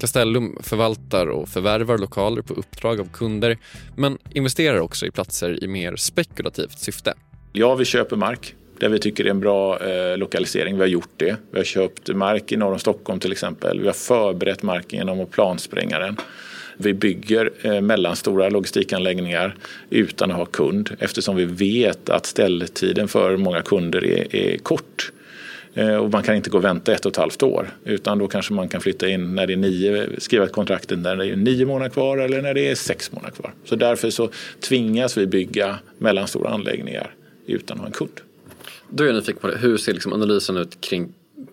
Castellum 0.00 0.58
förvaltar 0.62 1.26
och 1.26 1.48
förvärvar 1.48 1.98
lokaler 1.98 2.42
på 2.42 2.54
uppdrag 2.54 3.00
av 3.00 3.08
kunder 3.12 3.58
men 3.96 4.18
investerar 4.30 4.78
också 4.78 5.06
i 5.06 5.10
platser 5.10 5.64
i 5.64 5.68
mer 5.68 5.96
spekulativt 5.96 6.78
syfte. 6.78 7.14
Ja, 7.52 7.74
vi 7.74 7.84
köper 7.84 8.16
mark 8.16 8.54
där 8.80 8.88
vi 8.88 8.98
tycker 8.98 9.24
det 9.24 9.30
är 9.30 9.34
en 9.34 9.40
bra 9.40 9.78
eh, 9.78 10.16
lokalisering. 10.16 10.74
Vi 10.74 10.80
har 10.80 10.88
gjort 10.88 11.12
det. 11.16 11.36
Vi 11.50 11.58
har 11.58 11.64
köpt 11.64 12.08
mark 12.08 12.52
i 12.52 12.56
norr 12.56 12.72
om 12.72 12.78
Stockholm 12.78 13.20
till 13.20 13.32
exempel. 13.32 13.80
Vi 13.80 13.86
har 13.86 13.94
förberett 13.94 14.62
marken 14.62 14.98
genom 14.98 15.20
att 15.20 15.30
planspränga 15.30 15.98
den. 15.98 16.16
Vi 16.76 16.94
bygger 16.94 17.50
eh, 17.62 17.80
mellanstora 17.80 18.48
logistikanläggningar 18.48 19.54
utan 19.90 20.30
att 20.30 20.36
ha 20.36 20.44
kund 20.44 20.96
eftersom 20.98 21.36
vi 21.36 21.44
vet 21.44 22.10
att 22.10 22.26
ställtiden 22.26 23.08
för 23.08 23.36
många 23.36 23.62
kunder 23.62 24.04
är, 24.04 24.36
är 24.36 24.58
kort. 24.58 25.12
Eh, 25.74 25.96
och 25.96 26.10
man 26.10 26.22
kan 26.22 26.34
inte 26.34 26.50
gå 26.50 26.58
och 26.58 26.64
vänta 26.64 26.92
ett 26.92 27.06
och 27.06 27.12
ett 27.12 27.16
halvt 27.16 27.42
år 27.42 27.70
utan 27.84 28.18
då 28.18 28.28
kanske 28.28 28.52
man 28.52 28.68
kan 28.68 28.80
flytta 28.80 29.08
in 29.08 29.34
när 29.34 29.46
det 29.46 29.52
är 29.52 29.56
nio, 29.56 30.08
skriva 30.18 30.44
ett 30.44 30.52
kontrakt 30.52 30.90
när 30.90 31.16
det 31.16 31.26
är 31.26 31.36
nio 31.36 31.66
månader 31.66 31.90
kvar 31.90 32.18
eller 32.18 32.42
när 32.42 32.54
det 32.54 32.68
är 32.68 32.74
sex 32.74 33.12
månader 33.12 33.34
kvar. 33.34 33.52
Så 33.64 33.76
därför 33.76 34.10
så 34.10 34.30
tvingas 34.60 35.18
vi 35.18 35.26
bygga 35.26 35.78
mellanstora 35.98 36.50
anläggningar 36.50 37.14
utan 37.46 37.76
att 37.76 37.80
ha 37.80 37.86
en 37.86 37.92
kund. 37.92 38.20
Då 38.88 39.04
är 39.04 39.08
jag 39.08 39.14
nyfiken 39.14 39.40
på 39.40 39.48
det. 39.48 39.58
Hur 39.58 39.76
ser 39.76 39.92
liksom 39.92 40.12
analysen 40.12 40.56
ut 40.56 40.80
kring 40.80 41.12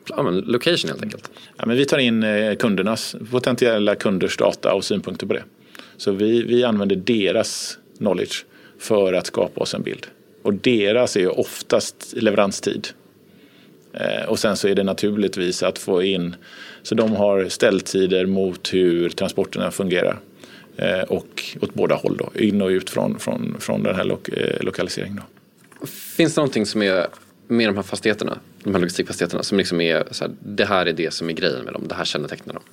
ja, 0.10 0.24
men 0.24 0.38
location 0.38 0.90
helt 0.90 1.04
enkelt? 1.04 1.32
Ja, 1.58 1.66
men 1.66 1.78
vi 1.78 1.86
tar 1.86 1.98
in 1.98 2.24
eh, 2.24 2.56
kundernas, 2.56 3.16
potentiella 3.32 3.96
kunders 3.96 4.38
data 4.38 4.74
och 4.74 4.86
synpunkter 4.86 5.28
på 5.28 5.34
det. 5.34 5.44
Så 5.98 6.12
vi, 6.12 6.44
vi 6.44 6.64
använder 6.64 6.96
deras 6.96 7.78
knowledge 7.98 8.46
för 8.80 9.14
att 9.14 9.26
skapa 9.26 9.62
oss 9.62 9.74
en 9.74 9.84
bild. 9.84 10.08
Och 10.42 10.54
deras 10.54 11.18
är 11.18 11.40
oftast 11.40 12.14
leveranstid. 12.18 12.88
Eh, 13.94 14.30
och 14.30 14.40
sen 14.40 14.58
så 14.58 14.68
är 14.68 14.76
det 14.76 14.84
naturligtvis 14.84 15.64
att 15.64 15.80
få 15.80 16.04
in, 16.04 16.36
så 16.84 16.96
de 16.96 17.12
har 17.12 17.46
ställtider 17.50 18.26
mot 18.26 18.74
hur 18.74 19.10
transporterna 19.10 19.72
fungerar. 19.72 20.20
Eh, 20.78 21.02
och 21.02 21.44
åt 21.62 21.74
båda 21.74 21.96
håll 21.96 22.18
då, 22.18 22.40
in 22.40 22.62
och 22.62 22.68
ut 22.68 22.90
från, 22.90 23.20
från, 23.20 23.56
från 23.60 23.84
den 23.84 23.96
här 23.96 24.04
lo 24.04 24.18
lokaliseringen. 24.62 25.16
Då. 25.16 25.24
Finns 25.88 26.36
det 26.36 26.42
någonting 26.42 26.66
som 26.66 26.82
är 26.82 27.08
med 27.48 27.70
de 27.70 27.76
här 27.76 27.84
fastigheterna, 27.84 28.40
de 28.64 28.74
här 28.74 28.82
logistikfastigheterna 28.82 29.44
som 29.44 29.58
liksom 29.58 29.82
är 29.82 30.04
så 30.12 30.24
här, 30.24 30.34
det 30.40 30.66
här 30.66 30.86
är 30.86 30.94
det 30.94 31.14
som 31.14 31.30
är 31.30 31.34
grejen 31.34 31.64
med 31.66 31.74
dem, 31.74 31.88
det 31.88 31.96
här 31.96 32.06
kännetecknar 32.06 32.54
dem? 32.54 32.64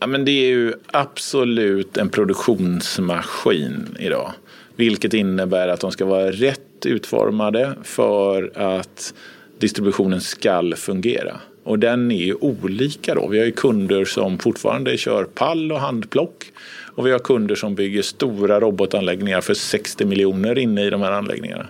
Ja, 0.00 0.06
men 0.06 0.24
det 0.24 0.30
är 0.30 0.48
ju 0.48 0.72
absolut 0.86 1.96
en 1.96 2.08
produktionsmaskin 2.08 3.96
idag. 3.98 4.32
Vilket 4.76 5.14
innebär 5.14 5.68
att 5.68 5.80
de 5.80 5.92
ska 5.92 6.04
vara 6.04 6.30
rätt 6.30 6.86
utformade 6.86 7.74
för 7.82 8.52
att 8.54 9.14
distributionen 9.58 10.20
ska 10.20 10.72
fungera. 10.76 11.40
Och 11.64 11.78
den 11.78 12.10
är 12.10 12.24
ju 12.24 12.34
olika 12.34 13.14
då. 13.14 13.28
Vi 13.28 13.38
har 13.38 13.46
ju 13.46 13.52
kunder 13.52 14.04
som 14.04 14.38
fortfarande 14.38 14.96
kör 14.96 15.24
pall 15.24 15.72
och 15.72 15.80
handplock. 15.80 16.52
Och 16.94 17.06
vi 17.06 17.10
har 17.10 17.18
kunder 17.18 17.54
som 17.54 17.74
bygger 17.74 18.02
stora 18.02 18.60
robotanläggningar 18.60 19.40
för 19.40 19.54
60 19.54 20.04
miljoner 20.04 20.58
inne 20.58 20.84
i 20.84 20.90
de 20.90 21.02
här 21.02 21.12
anläggningarna. 21.12 21.66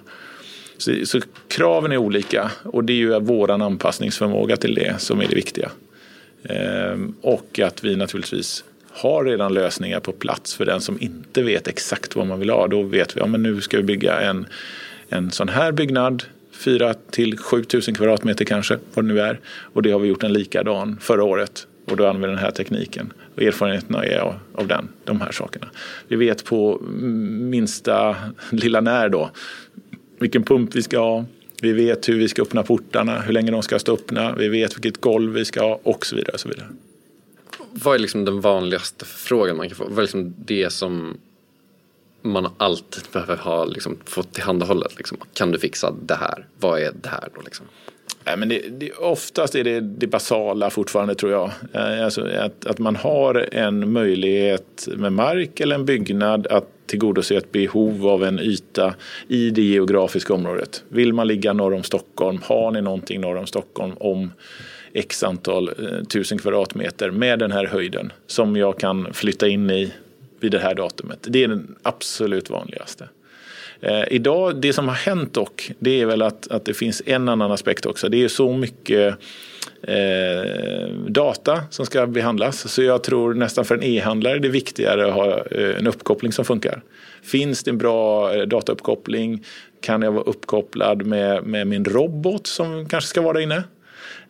Så, 0.81 1.07
så 1.07 1.21
kraven 1.49 1.93
är 1.93 1.97
olika 1.97 2.51
och 2.63 2.85
det 2.85 2.93
är 2.93 2.97
ju 2.97 3.21
våran 3.21 3.63
anpassningsförmåga 3.63 4.57
till 4.57 4.75
det 4.75 5.01
som 5.01 5.21
är 5.21 5.27
det 5.29 5.35
viktiga. 5.35 5.71
Ehm, 6.45 7.15
och 7.21 7.59
att 7.59 7.85
vi 7.85 7.97
naturligtvis 7.97 8.65
har 8.91 9.25
redan 9.25 9.55
lösningar 9.55 10.01
på 10.01 10.13
plats 10.13 10.55
för 10.55 10.67
den 10.67 10.81
som 10.81 11.01
inte 11.01 11.43
vet 11.43 11.69
exakt 11.69 12.17
vad 12.17 12.27
man 12.27 12.39
vill 12.39 12.51
ha. 12.51 12.67
Då 12.67 12.83
vet 12.83 13.17
vi 13.17 13.21
att 13.21 13.31
ja, 13.31 13.37
nu 13.37 13.61
ska 13.61 13.77
vi 13.77 13.83
bygga 13.83 14.21
en, 14.21 14.47
en 15.09 15.31
sån 15.31 15.49
här 15.49 15.73
byggnad 15.73 16.25
4 16.53 16.95
till 16.95 17.39
7 17.39 17.65
000 17.73 17.83
kvadratmeter 17.83 18.45
kanske, 18.45 18.79
vad 18.95 19.05
det 19.05 19.15
nu 19.15 19.21
är. 19.21 19.41
Och 19.47 19.83
det 19.83 19.91
har 19.91 19.99
vi 19.99 20.09
gjort 20.09 20.23
en 20.23 20.33
likadan 20.33 20.99
förra 21.01 21.25
året 21.25 21.67
och 21.85 21.97
då 21.97 22.07
använder 22.07 22.29
vi 22.29 22.35
den 22.35 22.45
här 22.45 22.51
tekniken. 22.51 23.13
Och 23.35 23.43
erfarenheterna 23.43 24.05
är 24.05 24.19
av, 24.19 24.35
av 24.55 24.67
den, 24.67 24.89
de 25.05 25.21
här 25.21 25.33
sakerna. 25.33 25.67
Vi 26.09 26.17
vet 26.17 26.45
på 26.45 26.81
minsta 26.83 28.17
lilla 28.51 28.81
när 28.81 29.09
då 29.09 29.31
vilken 30.21 30.43
pump 30.43 30.75
vi 30.75 30.83
ska 30.83 30.99
ha. 30.99 31.25
Vi 31.63 31.73
vet 31.73 32.09
hur 32.09 32.19
vi 32.19 32.29
ska 32.29 32.43
öppna 32.43 32.63
portarna, 32.63 33.21
hur 33.21 33.33
länge 33.33 33.51
de 33.51 33.63
ska 33.63 33.79
stå 33.79 33.95
öppna. 33.95 34.35
Vi 34.35 34.49
vet 34.49 34.77
vilket 34.77 35.01
golv 35.01 35.33
vi 35.33 35.45
ska 35.45 35.61
ha 35.61 35.81
och 35.83 36.07
så 36.07 36.17
vidare. 36.17 36.33
Och 36.35 36.41
så 36.41 36.49
vidare. 36.49 36.67
Vad 37.73 37.95
är 37.95 37.99
liksom 37.99 38.25
den 38.25 38.41
vanligaste 38.41 39.05
frågan 39.05 39.57
man 39.57 39.69
kan 39.69 39.77
få? 39.77 39.85
Vad 39.85 39.99
är 39.99 40.03
liksom 40.03 40.35
det 40.39 40.73
som 40.73 41.17
man 42.23 42.49
alltid 42.57 43.03
behöver 43.13 43.37
ha 43.37 43.65
liksom, 43.65 43.99
fått 44.05 44.33
tillhandahållet? 44.33 44.97
Liksom. 44.97 45.19
Kan 45.35 45.51
du 45.51 45.59
fixa 45.59 45.95
det 46.03 46.15
här? 46.15 46.47
Vad 46.59 46.81
är 46.81 46.93
det 47.03 47.09
här 47.09 47.29
då? 47.35 47.41
Liksom? 47.41 47.67
Nej, 48.25 48.37
men 48.37 48.49
det, 48.49 48.69
det, 48.69 48.93
oftast 48.93 49.55
är 49.55 49.65
det 49.65 49.81
det 49.81 50.07
basala 50.07 50.71
fortfarande 50.71 51.15
tror 51.15 51.33
jag. 51.33 51.51
Eh, 51.73 52.05
alltså 52.05 52.27
att, 52.27 52.67
att 52.67 52.79
man 52.79 52.97
har 52.97 53.49
en 53.53 53.93
möjlighet 53.93 54.89
med 54.97 55.13
mark 55.13 55.61
eller 55.61 55.75
en 55.75 55.85
byggnad 55.85 56.47
att 56.47 56.69
tillgodose 56.91 57.37
ett 57.37 57.53
behov 57.53 58.07
av 58.07 58.25
en 58.25 58.39
yta 58.39 58.95
i 59.29 59.51
det 59.51 59.63
geografiska 59.63 60.35
området. 60.35 60.85
Vill 60.89 61.13
man 61.13 61.27
ligga 61.27 61.53
norr 61.53 61.75
om 61.75 61.83
Stockholm, 61.83 62.39
har 62.43 62.71
ni 62.71 62.83
någonting 62.83 63.21
norr 63.21 63.37
om 63.37 63.47
Stockholm 63.47 63.93
om 64.01 64.33
x 64.93 65.23
antal 65.23 65.69
eh, 65.69 66.05
tusen 66.05 66.39
kvadratmeter 66.39 67.11
med 67.11 67.39
den 67.39 67.53
här 67.53 67.67
höjden 67.67 68.13
som 68.27 68.57
jag 68.57 68.79
kan 68.79 69.15
flytta 69.15 69.49
in 69.49 69.71
i 69.71 69.93
vid 70.41 70.53
det 70.53 70.59
här 70.59 70.75
datumet. 70.75 71.27
Det 71.31 71.45
är 71.45 71.49
den 71.49 71.77
absolut 71.83 72.51
vanligaste. 72.51 73.09
Eh, 73.81 74.05
idag, 74.11 74.57
det 74.57 74.73
som 74.73 74.89
har 74.89 74.95
hänt 74.95 75.35
dock, 75.35 75.71
det 75.79 76.01
är 76.01 76.07
väl 76.07 76.23
att, 76.23 76.49
att 76.51 76.65
det 76.65 76.75
finns 76.75 77.03
en 77.07 77.29
annan 77.29 77.53
aspekt 77.53 77.87
också. 77.87 78.09
Det 78.09 78.25
är 78.25 78.29
så 78.29 78.53
mycket 78.53 79.15
eh, 79.83 80.89
data 81.09 81.63
som 81.71 81.87
ska 81.87 82.07
behandlas. 82.07 82.73
Så 82.73 82.83
jag 82.83 83.03
tror 83.03 83.35
nästan 83.35 83.65
för 83.65 83.75
en 83.75 83.83
e-handlare 83.83 84.35
är 84.35 84.39
det 84.39 84.49
viktigare 84.49 85.07
att 85.09 85.15
ha 85.15 85.45
eh, 85.51 85.79
en 85.79 85.87
uppkoppling 85.87 86.33
som 86.33 86.45
funkar. 86.45 86.83
Finns 87.23 87.63
det 87.63 87.71
en 87.71 87.79
bra 87.79 88.35
eh, 88.35 88.43
datauppkoppling? 88.43 89.45
Kan 89.81 90.03
jag 90.03 90.13
vara 90.13 90.25
uppkopplad 90.25 91.07
med, 91.07 91.45
med 91.45 91.67
min 91.67 91.85
robot 91.85 92.47
som 92.47 92.89
kanske 92.89 93.09
ska 93.09 93.21
vara 93.21 93.33
där 93.33 93.41
inne? 93.41 93.63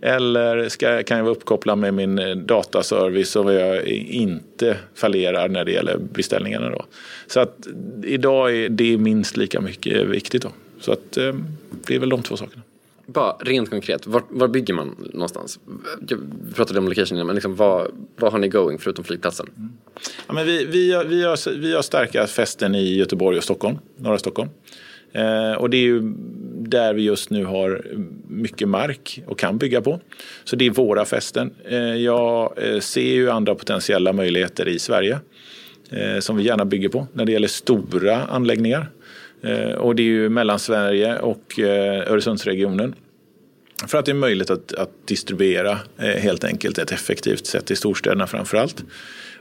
Eller 0.02 0.68
ska, 0.68 1.02
kan 1.02 1.16
jag 1.16 1.24
vara 1.24 1.34
uppkopplad 1.34 1.78
med 1.78 1.94
min 1.94 2.18
eh, 2.18 2.36
dataservice 2.36 3.30
så 3.30 3.52
jag 3.52 3.86
inte 3.88 4.76
fallerar 4.94 5.48
när 5.48 5.64
det 5.64 5.72
gäller 5.72 5.96
beställningarna. 5.96 6.70
Då. 6.70 6.84
Så 7.26 7.40
att 7.40 7.66
idag 8.04 8.56
är 8.56 8.68
det 8.68 8.98
minst 8.98 9.36
lika 9.36 9.60
mycket 9.60 10.06
viktigt. 10.06 10.42
Då. 10.42 10.48
Så 10.80 10.92
att 10.92 11.16
eh, 11.16 11.34
det 11.86 11.94
är 11.94 11.98
väl 11.98 12.08
de 12.08 12.22
två 12.22 12.36
sakerna. 12.36 12.62
Bara 13.06 13.32
rent 13.32 13.70
konkret, 13.70 14.06
var, 14.06 14.22
var 14.28 14.48
bygger 14.48 14.74
man 14.74 14.96
någonstans? 15.12 15.58
Vi 16.00 16.54
pratade 16.54 16.78
om 16.78 16.88
location 16.88 17.26
men 17.26 17.34
liksom, 17.34 17.56
vad, 17.56 17.90
vad 18.16 18.32
har 18.32 18.38
ni 18.38 18.48
going 18.48 18.78
förutom 18.78 19.04
flygplatsen? 19.04 19.46
Mm. 19.56 19.70
Ja, 20.26 20.34
men 20.34 20.46
vi, 20.46 20.64
vi, 20.64 20.92
har, 20.92 21.04
vi, 21.04 21.24
har, 21.24 21.58
vi 21.58 21.74
har 21.74 21.82
starka 21.82 22.26
fästen 22.26 22.74
i 22.74 22.96
Göteborg 22.96 23.38
och 23.38 23.44
Stockholm, 23.44 23.78
norra 23.96 24.18
Stockholm. 24.18 24.50
Eh, 25.12 25.52
och 25.52 25.70
det 25.70 25.76
är 25.76 25.82
ju 25.82 26.14
där 26.70 26.94
vi 26.94 27.02
just 27.02 27.30
nu 27.30 27.44
har 27.44 27.82
mycket 28.28 28.68
mark 28.68 29.22
och 29.26 29.38
kan 29.38 29.58
bygga 29.58 29.80
på. 29.80 30.00
Så 30.44 30.56
det 30.56 30.66
är 30.66 30.70
våra 30.70 31.04
fästen. 31.04 31.50
Eh, 31.68 31.78
jag 31.78 32.52
eh, 32.56 32.80
ser 32.80 33.12
ju 33.12 33.30
andra 33.30 33.54
potentiella 33.54 34.12
möjligheter 34.12 34.68
i 34.68 34.78
Sverige 34.78 35.18
eh, 35.90 36.18
som 36.20 36.36
vi 36.36 36.42
gärna 36.42 36.64
bygger 36.64 36.88
på 36.88 37.06
när 37.12 37.24
det 37.24 37.32
gäller 37.32 37.48
stora 37.48 38.22
anläggningar. 38.22 38.90
Och 39.78 39.96
det 39.96 40.02
är 40.02 40.04
ju 40.04 40.28
mellan 40.28 40.58
Sverige 40.58 41.18
och 41.18 41.58
Öresundsregionen. 41.58 42.94
För 43.86 43.98
att 43.98 44.04
det 44.04 44.12
är 44.12 44.14
möjligt 44.14 44.50
att, 44.50 44.72
att 44.72 44.90
distribuera 45.04 45.78
eh, 45.98 46.06
helt 46.06 46.44
enkelt 46.44 46.78
ett 46.78 46.92
effektivt 46.92 47.46
sätt 47.46 47.70
i 47.70 47.76
storstäderna 47.76 48.26
framför 48.26 48.58
allt. 48.58 48.84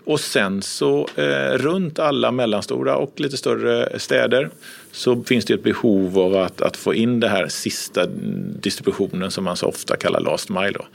Och 0.03 0.19
sen 0.19 0.61
så 0.61 1.07
eh, 1.15 1.57
runt 1.57 1.99
alla 1.99 2.31
mellanstora 2.31 2.95
och 2.95 3.19
lite 3.19 3.37
större 3.37 3.99
städer 3.99 4.49
så 4.91 5.23
finns 5.23 5.45
det 5.45 5.53
ett 5.53 5.63
behov 5.63 6.19
av 6.19 6.35
att, 6.35 6.61
att 6.61 6.77
få 6.77 6.93
in 6.93 7.19
den 7.19 7.29
här 7.29 7.47
sista 7.47 8.05
distributionen 8.61 9.31
som 9.31 9.43
man 9.43 9.57
så 9.57 9.67
ofta 9.67 9.95
kallar 9.95 10.19
last 10.19 10.49
mile. 10.49 10.71
Då. 10.71 10.85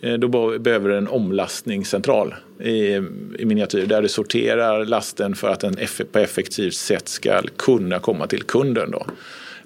Eh, 0.00 0.14
då 0.14 0.58
behöver 0.58 0.90
en 0.90 1.08
omlastningscentral 1.08 2.34
i, 2.60 2.94
i 3.38 3.44
miniatyr 3.44 3.86
där 3.86 4.02
du 4.02 4.08
sorterar 4.08 4.84
lasten 4.84 5.34
för 5.34 5.48
att 5.48 5.60
den 5.60 5.76
på 6.12 6.18
effektivt 6.18 6.74
sätt 6.74 7.08
ska 7.08 7.42
kunna 7.56 7.98
komma 7.98 8.26
till 8.26 8.42
kunden. 8.42 8.90
Då. 8.90 9.06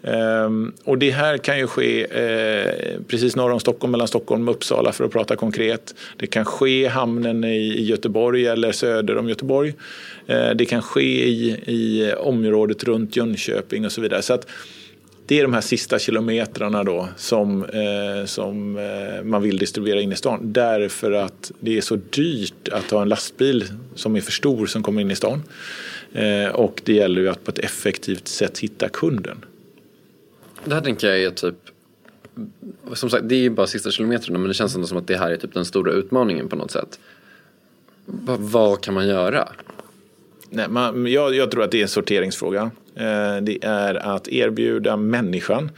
Ehm, 0.02 0.72
och 0.84 0.98
det 0.98 1.10
här 1.10 1.38
kan 1.38 1.58
ju 1.58 1.66
ske 1.66 2.02
eh, 2.02 3.00
precis 3.08 3.36
norr 3.36 3.50
om 3.50 3.60
Stockholm, 3.60 3.90
mellan 3.90 4.08
Stockholm 4.08 4.48
och 4.48 4.54
Uppsala 4.54 4.92
för 4.92 5.04
att 5.04 5.12
prata 5.12 5.36
konkret. 5.36 5.94
Det 6.16 6.26
kan 6.26 6.44
ske 6.44 6.84
i 6.84 6.86
hamnen 6.86 7.44
i 7.44 7.82
Göteborg 7.82 8.46
eller 8.46 8.72
söder 8.72 9.18
om 9.18 9.28
Göteborg. 9.28 9.74
Eh, 10.26 10.50
det 10.50 10.64
kan 10.64 10.82
ske 10.82 11.28
i, 11.28 11.50
i 11.66 12.12
området 12.18 12.84
runt 12.84 13.16
Jönköping 13.16 13.86
och 13.86 13.92
så 13.92 14.00
vidare. 14.00 14.22
Så 14.22 14.32
att 14.32 14.46
det 15.26 15.38
är 15.38 15.42
de 15.42 15.54
här 15.54 15.60
sista 15.60 15.98
kilometrarna 15.98 16.84
då 16.84 17.08
som, 17.16 17.64
eh, 17.64 18.26
som 18.26 18.78
eh, 18.78 19.24
man 19.24 19.42
vill 19.42 19.58
distribuera 19.58 20.00
in 20.00 20.12
i 20.12 20.16
stan. 20.16 20.52
Därför 20.52 21.12
att 21.12 21.52
det 21.60 21.76
är 21.76 21.80
så 21.80 21.96
dyrt 21.96 22.68
att 22.68 22.90
ha 22.90 23.02
en 23.02 23.08
lastbil 23.08 23.64
som 23.94 24.16
är 24.16 24.20
för 24.20 24.32
stor 24.32 24.66
som 24.66 24.82
kommer 24.82 25.00
in 25.00 25.10
i 25.10 25.16
stan. 25.16 25.42
Eh, 26.12 26.46
och 26.46 26.80
det 26.84 26.92
gäller 26.92 27.20
ju 27.20 27.28
att 27.28 27.44
på 27.44 27.50
ett 27.50 27.58
effektivt 27.58 28.28
sätt 28.28 28.58
hitta 28.58 28.88
kunden. 28.88 29.44
Det 30.64 30.74
här 30.74 30.80
tänker 30.80 31.08
jag 31.08 31.22
är 31.22 31.30
typ 31.30 31.54
som 32.92 33.10
sagt, 33.10 33.28
det 33.28 33.34
är 33.34 33.40
ju 33.40 33.50
bara 33.50 33.66
sista 33.66 33.90
kilometrarna 33.90 34.38
men 34.38 34.48
det 34.48 34.54
känns 34.54 34.74
ändå 34.74 34.86
som 34.86 34.98
att 34.98 35.06
det 35.06 35.16
här 35.16 35.30
är 35.30 35.36
typ 35.36 35.54
den 35.54 35.64
stora 35.64 35.92
utmaningen 35.92 36.48
på 36.48 36.56
något 36.56 36.70
sätt. 36.70 36.98
Va, 38.06 38.36
vad 38.38 38.80
kan 38.80 38.94
man 38.94 39.08
göra? 39.08 39.48
Nej, 40.50 40.68
man, 40.68 41.06
jag, 41.06 41.34
jag, 41.34 41.50
tror 41.50 41.62
att 41.62 41.70
det 41.70 41.78
är 41.78 41.82
en 41.82 41.88
sorteringsfråga. 41.88 42.70
Eh, 42.94 43.36
det 43.42 43.58
är 43.62 43.94
att 43.94 44.28
erbjuda 44.28 44.96
människan 44.96 45.70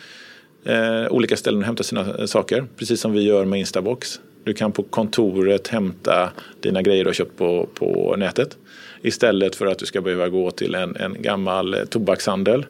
eh, 0.64 1.06
olika 1.10 1.36
ställen 1.36 1.60
att 1.60 1.66
hämta 1.66 1.82
sina 1.82 2.18
eh, 2.18 2.24
saker, 2.26 2.66
precis 2.76 3.00
som 3.00 3.12
vi 3.12 3.22
gör 3.22 3.44
med 3.44 3.60
Instabox. 3.60 4.20
Du 4.44 4.54
kan 4.54 4.72
på 4.72 4.82
kontoret 4.82 5.68
hämta 5.68 6.30
dina 6.60 6.82
grejer 6.82 7.04
du 7.04 7.08
har 7.08 7.14
köpt 7.14 7.36
på, 7.36 7.68
på 7.74 8.14
nätet 8.18 8.56
istället 9.02 9.56
för 9.56 9.66
att 9.66 9.78
du 9.78 9.86
ska 9.86 10.00
behöva 10.00 10.28
gå 10.28 10.50
till 10.50 10.74
en, 10.74 10.96
en 10.96 11.22
gammal 11.22 11.76
tobakshandel 11.90 12.66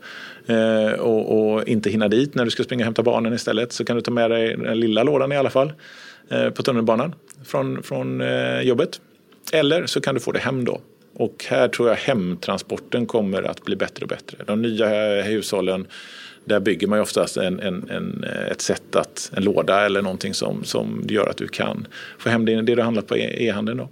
eh, 0.46 0.92
och, 0.92 1.52
och, 1.52 1.68
inte 1.68 1.90
hinna 1.90 2.08
dit 2.08 2.34
när 2.34 2.44
du 2.44 2.50
ska 2.50 2.64
springa 2.64 2.82
och 2.82 2.84
hämta 2.84 3.02
barnen 3.02 3.34
istället 3.34 3.72
så 3.72 3.84
kan 3.84 3.96
du 3.96 4.02
ta 4.02 4.10
med 4.10 4.30
dig 4.30 4.56
den 4.56 4.80
lilla 4.80 5.02
lådan 5.02 5.32
i 5.32 5.36
alla 5.36 5.50
fall 5.50 5.72
eh, 6.28 6.50
på 6.50 6.62
tunnelbanan 6.62 7.14
från, 7.44 7.82
från 7.82 8.20
eh, 8.20 8.60
jobbet. 8.60 9.00
Eller 9.52 9.86
så 9.86 10.00
kan 10.00 10.14
du 10.14 10.20
få 10.20 10.32
det 10.32 10.38
hem 10.38 10.64
då. 10.64 10.80
Och 11.14 11.44
här 11.48 11.68
tror 11.68 11.88
jag 11.88 11.96
hemtransporten 11.96 13.06
kommer 13.06 13.42
att 13.42 13.64
bli 13.64 13.76
bättre 13.76 14.04
och 14.04 14.08
bättre. 14.08 14.38
De 14.46 14.62
nya 14.62 15.18
eh, 15.18 15.24
hushållen 15.24 15.86
där 16.44 16.60
bygger 16.60 16.86
man 16.86 16.98
ju 16.98 17.02
oftast 17.02 17.36
en, 17.36 17.60
en, 17.60 17.90
en, 17.90 18.24
eh, 18.24 18.50
ett 18.50 18.60
sätt 18.60 18.96
att, 18.96 19.32
en 19.36 19.44
låda 19.44 19.86
eller 19.86 20.02
någonting 20.02 20.34
som, 20.34 20.64
som 20.64 21.04
gör 21.08 21.26
att 21.28 21.36
du 21.36 21.48
kan 21.48 21.86
få 22.18 22.28
hem 22.28 22.44
det, 22.44 22.62
det 22.62 22.74
du 22.74 22.82
handlat 22.82 23.06
på 23.06 23.16
e- 23.16 23.46
e-handeln. 23.46 23.78
Då. 23.78 23.88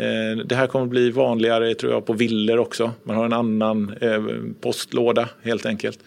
Eh, 0.00 0.36
det 0.44 0.54
här 0.54 0.66
kommer 0.66 0.84
att 0.84 0.90
bli 0.90 1.10
vanligare 1.10 1.74
tror 1.74 1.92
jag, 1.92 2.06
på 2.06 2.12
villor 2.12 2.58
också. 2.58 2.92
Man 3.02 3.16
har 3.16 3.24
en 3.24 3.32
annan 3.32 3.94
eh, 4.00 4.22
postlåda 4.60 5.28
helt 5.42 5.66
enkelt. 5.66 5.98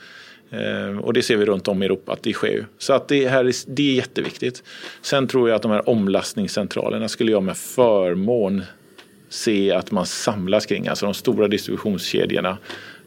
Eh, 0.49 0.99
och 0.99 1.13
det 1.13 1.21
ser 1.21 1.37
vi 1.37 1.45
runt 1.45 1.67
om 1.67 1.83
i 1.83 1.85
Europa 1.85 2.13
att 2.13 2.23
det 2.23 2.33
sker. 2.33 2.67
Så 2.77 2.93
att 2.93 3.07
det, 3.07 3.27
här 3.27 3.51
det 3.67 3.89
är 3.89 3.93
jätteviktigt. 3.93 4.63
Sen 5.01 5.27
tror 5.27 5.49
jag 5.49 5.55
att 5.55 5.61
de 5.61 5.71
här 5.71 5.89
omlastningscentralerna 5.89 7.07
skulle 7.07 7.31
jag 7.31 7.43
med 7.43 7.57
förmån 7.57 8.63
se 9.29 9.71
att 9.71 9.91
man 9.91 10.05
samlas 10.05 10.65
kring. 10.65 10.87
Alltså 10.87 11.05
de 11.05 11.13
stora 11.13 11.47
distributionskedjorna 11.47 12.57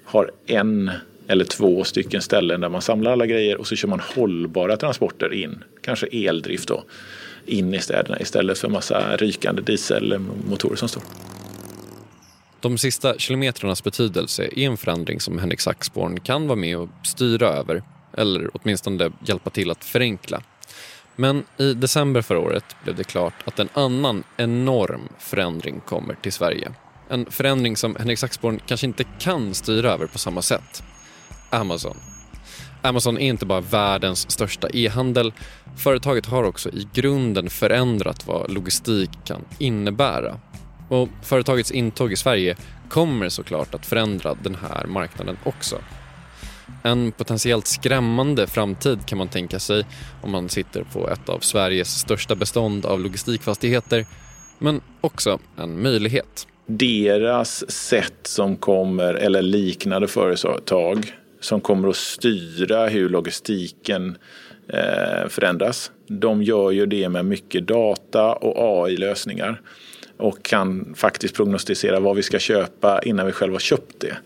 har 0.05 0.31
en 0.47 0.91
eller 1.29 1.45
två 1.45 1.85
stycken 1.85 2.23
ställen 2.23 2.61
där 2.61 2.69
man 2.69 2.83
samlar 2.83 3.13
alla 3.13 3.27
grejer 3.27 3.57
och 3.57 3.67
så 3.67 3.77
kör 3.77 3.89
man 3.89 4.01
hållbara 4.01 4.77
transporter 4.77 5.33
in, 5.33 5.65
kanske 5.81 6.07
eldrift 6.07 6.69
då, 6.69 6.85
in 7.49 7.75
i 7.75 7.81
städerna 7.81 8.21
istället 8.21 8.59
för 8.59 8.69
massa 8.69 9.17
rykande 9.17 9.63
dieselmotorer 9.63 10.77
som 10.77 10.89
står. 10.89 11.03
De 12.61 12.79
sista 12.79 13.19
kilometrarnas 13.19 13.85
betydelse 13.85 14.45
är 14.45 14.59
en 14.59 14.77
förändring 14.77 15.21
som 15.21 15.39
Henrik 15.39 15.61
Saxborn 15.61 16.21
kan 16.21 16.47
vara 16.47 16.59
med 16.59 16.79
och 16.79 16.89
styra 17.05 17.49
över 17.49 17.83
eller 18.17 18.51
åtminstone 18.53 19.11
hjälpa 19.27 19.51
till 19.51 19.71
att 19.71 19.85
förenkla. 19.85 20.43
Men 21.17 21.45
i 21.57 21.75
december 21.75 22.23
förra 22.23 22.39
året 22.39 22.65
blev 22.85 22.97
det 22.97 23.05
klart 23.05 23.35
att 23.45 23.59
en 23.59 23.69
annan 23.73 24.25
enorm 24.37 25.09
förändring 25.19 25.81
kommer 25.81 26.15
till 26.15 26.33
Sverige. 26.33 26.73
En 27.09 27.27
förändring 27.31 27.77
som 27.77 27.97
Henrik 27.97 28.19
Saxborn 28.19 28.61
kanske 28.67 28.87
inte 28.87 29.05
kan 29.05 29.55
styra 29.55 29.93
över 29.93 30.07
på 30.07 30.19
samma 30.19 30.43
sätt. 30.43 30.83
Amazon. 31.51 31.97
Amazon 32.87 33.19
är 33.19 33.29
inte 33.29 33.47
bara 33.47 33.61
världens 33.61 34.31
största 34.31 34.69
e-handel. 34.73 35.33
Företaget 35.77 36.27
har 36.27 36.45
också 36.45 36.69
i 36.69 36.89
grunden 36.93 37.51
förändrat 37.51 38.27
vad 38.27 38.53
logistik 38.53 39.11
kan 39.25 39.45
innebära. 39.59 40.41
Och 40.89 41.09
företagets 41.23 41.71
intåg 41.71 42.13
i 42.13 42.17
Sverige 42.17 42.57
kommer 42.89 43.29
såklart 43.29 43.75
att 43.75 43.87
förändra 43.87 44.35
den 44.43 44.55
här 44.55 44.87
marknaden 44.87 45.37
också. 45.45 45.77
En 46.83 47.13
potentiellt 47.13 47.67
skrämmande 47.67 48.47
framtid 48.47 49.07
kan 49.07 49.19
man 49.19 49.29
tänka 49.29 49.59
sig 49.59 49.85
om 50.23 50.31
man 50.31 50.49
sitter 50.49 50.83
på 50.93 51.11
ett 51.11 51.29
av 51.29 51.39
Sveriges 51.39 51.99
största 51.99 52.35
bestånd 52.35 52.87
av 52.87 53.01
logistikfastigheter, 53.01 54.07
men 54.59 54.81
också 55.01 55.39
en 55.59 55.83
möjlighet. 55.83 56.47
Deras 56.67 57.71
sätt 57.71 58.21
som 58.23 58.57
kommer, 58.57 59.15
eller 59.15 59.43
liknande 59.43 60.09
företag, 60.09 61.13
som 61.41 61.61
kommer 61.61 61.89
att 61.89 61.97
styra 61.97 62.87
hur 62.87 63.09
logistiken 63.09 64.19
eh, 64.69 65.29
förändras. 65.29 65.91
De 66.07 66.43
gör 66.43 66.71
ju 66.71 66.87
det 66.87 67.09
med 67.09 67.25
mycket 67.25 67.67
data 67.67 68.33
och 68.33 68.85
AI-lösningar 68.85 69.61
och 70.17 70.43
kan 70.43 70.95
faktiskt 70.97 71.35
prognostisera 71.35 72.01
vad 72.01 72.17
vi 72.17 72.23
ska 72.23 72.39
köpa 72.39 73.01
innan 73.03 73.27
vi 73.27 73.33
själva 73.33 73.55
har 73.55 73.61
köpt 73.61 74.01
det. 74.01 74.17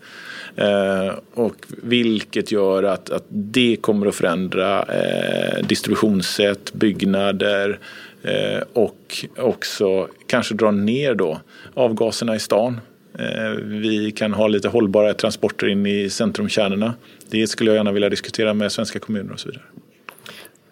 Eh, 0.55 1.13
och 1.33 1.55
vilket 1.83 2.51
gör 2.51 2.83
att, 2.83 3.09
att 3.09 3.25
det 3.29 3.77
kommer 3.81 4.07
att 4.07 4.15
förändra 4.15 4.83
eh, 4.83 5.65
distributionssätt, 5.65 6.73
byggnader 6.73 7.79
eh, 8.23 8.63
och 8.73 9.25
också 9.37 10.07
kanske 10.27 10.55
dra 10.55 10.71
ner 10.71 11.15
då 11.15 11.39
avgaserna 11.73 12.35
i 12.35 12.39
stan. 12.39 12.79
Eh, 13.19 13.51
vi 13.63 14.11
kan 14.11 14.33
ha 14.33 14.47
lite 14.47 14.67
hållbara 14.67 15.13
transporter 15.13 15.67
in 15.67 15.85
i 15.85 16.09
centrumkärnorna. 16.09 16.93
Det 17.29 17.47
skulle 17.47 17.69
jag 17.69 17.75
gärna 17.75 17.91
vilja 17.91 18.09
diskutera 18.09 18.53
med 18.53 18.71
svenska 18.71 18.99
kommuner 18.99 19.33
och 19.33 19.39
så 19.39 19.49
vidare. 19.49 19.63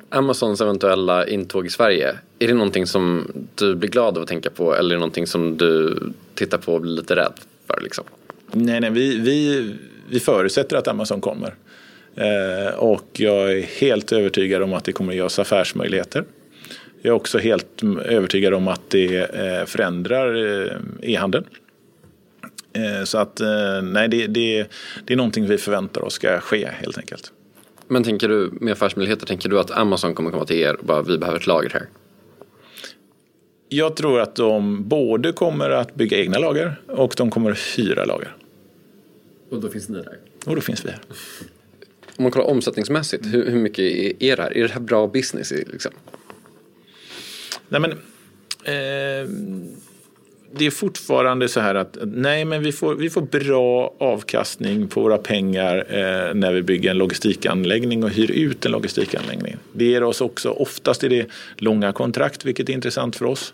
Amazons 0.10 0.62
eventuella 0.62 1.28
intåg 1.28 1.66
i 1.66 1.70
Sverige, 1.70 2.16
är 2.40 2.48
det 2.48 2.54
någonting 2.54 2.88
som 2.88 3.32
du 3.56 3.76
blir 3.76 3.90
glad 3.90 4.18
av 4.18 4.24
att 4.24 4.30
tänka 4.30 4.50
på 4.50 4.76
eller 4.76 4.90
är 4.90 4.94
det 4.94 5.00
någonting 5.00 5.28
som 5.28 5.58
du 5.58 6.00
tittar 6.36 6.58
på 6.58 6.74
och 6.74 6.82
blir 6.82 6.92
lite 6.92 7.16
rädd 7.16 7.34
för? 7.68 7.82
Liksom? 7.82 8.04
Nej, 8.52 8.80
nej 8.80 8.90
vi, 8.90 9.20
vi, 9.20 9.72
vi 10.10 10.20
förutsätter 10.20 10.78
att 10.78 10.88
Amazon 10.88 11.22
kommer. 11.22 11.56
Eh, 12.16 12.74
och 12.74 13.08
jag 13.14 13.52
är 13.52 13.62
helt 13.62 14.12
övertygad 14.12 14.62
om 14.64 14.74
att 14.74 14.84
det 14.84 14.92
kommer 14.92 15.12
att 15.12 15.16
ge 15.16 15.22
oss 15.22 15.40
affärsmöjligheter. 15.40 16.24
Jag 17.02 17.12
är 17.12 17.16
också 17.16 17.38
helt 17.38 17.84
övertygad 18.06 18.54
om 18.54 18.68
att 18.68 18.90
det 18.90 19.18
eh, 19.18 19.66
förändrar 19.66 20.36
eh, 20.36 20.78
e-handeln. 21.02 21.46
Eh, 22.80 23.04
så 23.04 23.18
att 23.18 23.40
eh, 23.40 23.82
nej, 23.84 24.08
det, 24.08 24.28
det, 24.28 24.68
det 25.06 25.14
är 25.14 25.18
någonting 25.18 25.48
vi 25.48 25.58
förväntar 25.58 26.02
oss 26.02 26.14
ska 26.14 26.40
ske 26.40 26.68
helt 26.68 26.98
enkelt. 26.98 27.32
Men 27.88 28.04
tänker 28.04 28.30
du 28.30 28.52
med 28.62 28.72
affärsmöjligheter, 28.72 29.26
tänker 29.26 29.50
du 29.50 29.60
att 29.60 29.72
Amazon 29.72 30.16
kommer 30.16 30.32
komma 30.32 30.46
till 30.46 30.56
er 30.56 30.76
och 30.76 30.86
bara 30.86 31.02
vi 31.02 31.18
behöver 31.18 31.40
ett 31.40 31.48
lager 31.48 31.70
här? 31.70 31.86
Jag 33.70 33.96
tror 33.96 34.20
att 34.20 34.36
de 34.36 34.88
både 34.88 35.32
kommer 35.32 35.70
att 35.70 35.96
bygga 35.96 36.18
egna 36.18 36.38
lager 36.38 36.82
och 36.88 37.14
de 37.18 37.32
kommer 37.32 37.52
att 37.52 37.58
hyra 37.58 38.06
lager. 38.06 38.36
Och 39.50 39.62
då 39.62 39.70
finns 39.70 39.90
ni 39.90 39.98
där? 39.98 40.18
Och 40.46 40.56
då 40.56 40.62
finns 40.62 40.86
vi 40.86 40.90
här. 40.90 41.00
Om 42.18 42.24
man 42.24 42.32
kollar 42.32 42.46
omsättningsmässigt, 42.46 43.26
hur, 43.26 43.52
hur 43.52 43.60
mycket 43.60 43.86
är 44.20 44.36
det 44.36 44.44
här? 44.44 44.58
Är 44.58 44.62
det 44.62 44.74
här 44.74 44.80
bra 44.80 45.08
business? 45.08 45.52
Liksom? 45.52 45.92
Nej 47.70 47.82
men, 47.82 47.92
eh, 48.64 49.30
det 50.56 50.66
är 50.66 50.72
fortfarande 50.72 51.48
så 51.48 51.60
här 51.60 51.76
att 51.76 51.98
nej, 52.02 52.46
men 52.46 52.64
vi 52.64 52.72
får, 52.72 52.96
vi 52.96 53.10
får 53.10 53.22
bra 53.22 53.96
avkastning 54.00 54.88
på 54.88 55.02
våra 55.02 55.18
pengar 55.18 55.78
eh, 55.90 56.34
när 56.34 56.54
vi 56.54 56.62
bygger 56.62 56.92
en 56.92 56.98
logistikanläggning 56.98 58.04
och 58.04 58.10
hyr 58.10 58.32
ut 58.32 58.66
en 58.66 58.72
logistikanläggning. 58.72 59.56
Det 59.74 59.86
ger 59.86 60.04
oss 60.04 60.22
också, 60.22 60.50
oftast 60.50 61.04
är 61.04 61.10
det 61.10 61.26
långa 61.58 61.94
kontrakt, 61.94 62.46
vilket 62.46 62.70
är 62.70 62.74
intressant 62.74 63.16
för 63.16 63.26
oss. 63.26 63.54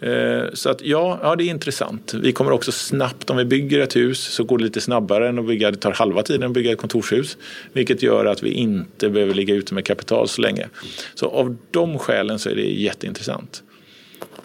Eh, 0.00 0.42
så 0.52 0.70
att 0.70 0.82
ja, 0.82 1.18
ja, 1.22 1.36
det 1.36 1.44
är 1.44 1.48
intressant. 1.48 2.14
Vi 2.14 2.32
kommer 2.32 2.52
också 2.52 2.72
snabbt, 2.72 3.30
om 3.30 3.36
vi 3.36 3.44
bygger 3.44 3.80
ett 3.80 3.96
hus 3.96 4.20
så 4.20 4.44
går 4.44 4.58
det 4.58 4.64
lite 4.64 4.80
snabbare 4.80 5.28
än 5.28 5.38
att 5.38 5.46
bygga, 5.46 5.70
det 5.70 5.76
tar 5.76 5.92
halva 5.92 6.22
tiden 6.22 6.42
att 6.42 6.52
bygga 6.52 6.72
ett 6.72 6.78
kontorshus. 6.78 7.36
Vilket 7.72 8.02
gör 8.02 8.24
att 8.24 8.42
vi 8.42 8.50
inte 8.50 9.10
behöver 9.10 9.34
ligga 9.34 9.54
ute 9.54 9.74
med 9.74 9.84
kapital 9.84 10.28
så 10.28 10.42
länge. 10.42 10.68
Så 11.14 11.26
av 11.26 11.56
de 11.70 11.98
skälen 11.98 12.38
så 12.38 12.50
är 12.50 12.54
det 12.54 12.62
jätteintressant. 12.62 13.62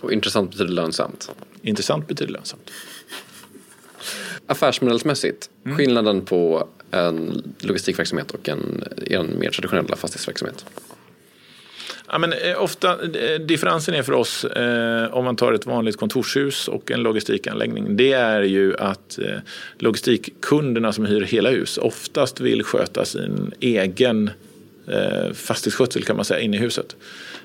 Och 0.01 0.13
intressant 0.13 0.51
betyder 0.51 0.71
lönsamt? 0.71 1.31
Intressant 1.63 2.07
betyder 2.07 2.33
lönsamt. 2.33 2.71
Affärsmodellsmässigt, 4.45 5.49
mm. 5.65 5.77
skillnaden 5.77 6.25
på 6.25 6.67
en 6.91 7.43
logistikverksamhet 7.59 8.31
och 8.31 8.49
en, 8.49 8.83
en 9.07 9.39
mer 9.39 9.49
traditionell 9.49 9.95
fastighetsverksamhet? 9.95 10.65
Ja, 12.07 12.17
men, 12.17 12.33
eh, 12.33 12.63
ofta, 12.63 12.91
eh, 12.91 13.39
differensen 13.39 13.95
är 13.95 14.03
för 14.03 14.13
oss 14.13 14.45
eh, 14.45 15.13
om 15.13 15.25
man 15.25 15.35
tar 15.35 15.53
ett 15.53 15.65
vanligt 15.65 15.97
kontorshus 15.97 16.67
och 16.67 16.91
en 16.91 17.03
logistikanläggning. 17.03 17.95
Det 17.95 18.13
är 18.13 18.41
ju 18.41 18.77
att 18.77 19.19
eh, 19.19 19.37
logistikkunderna 19.79 20.93
som 20.93 21.05
hyr 21.05 21.21
hela 21.21 21.49
hus 21.49 21.77
oftast 21.77 22.39
vill 22.39 22.63
sköta 22.63 23.05
sin 23.05 23.51
egen 23.59 24.29
eh, 24.87 25.33
fastighetsskötsel 25.33 26.03
kan 26.03 26.15
man 26.15 26.25
säga 26.25 26.39
inne 26.39 26.57
i 26.57 26.59
huset. 26.59 26.95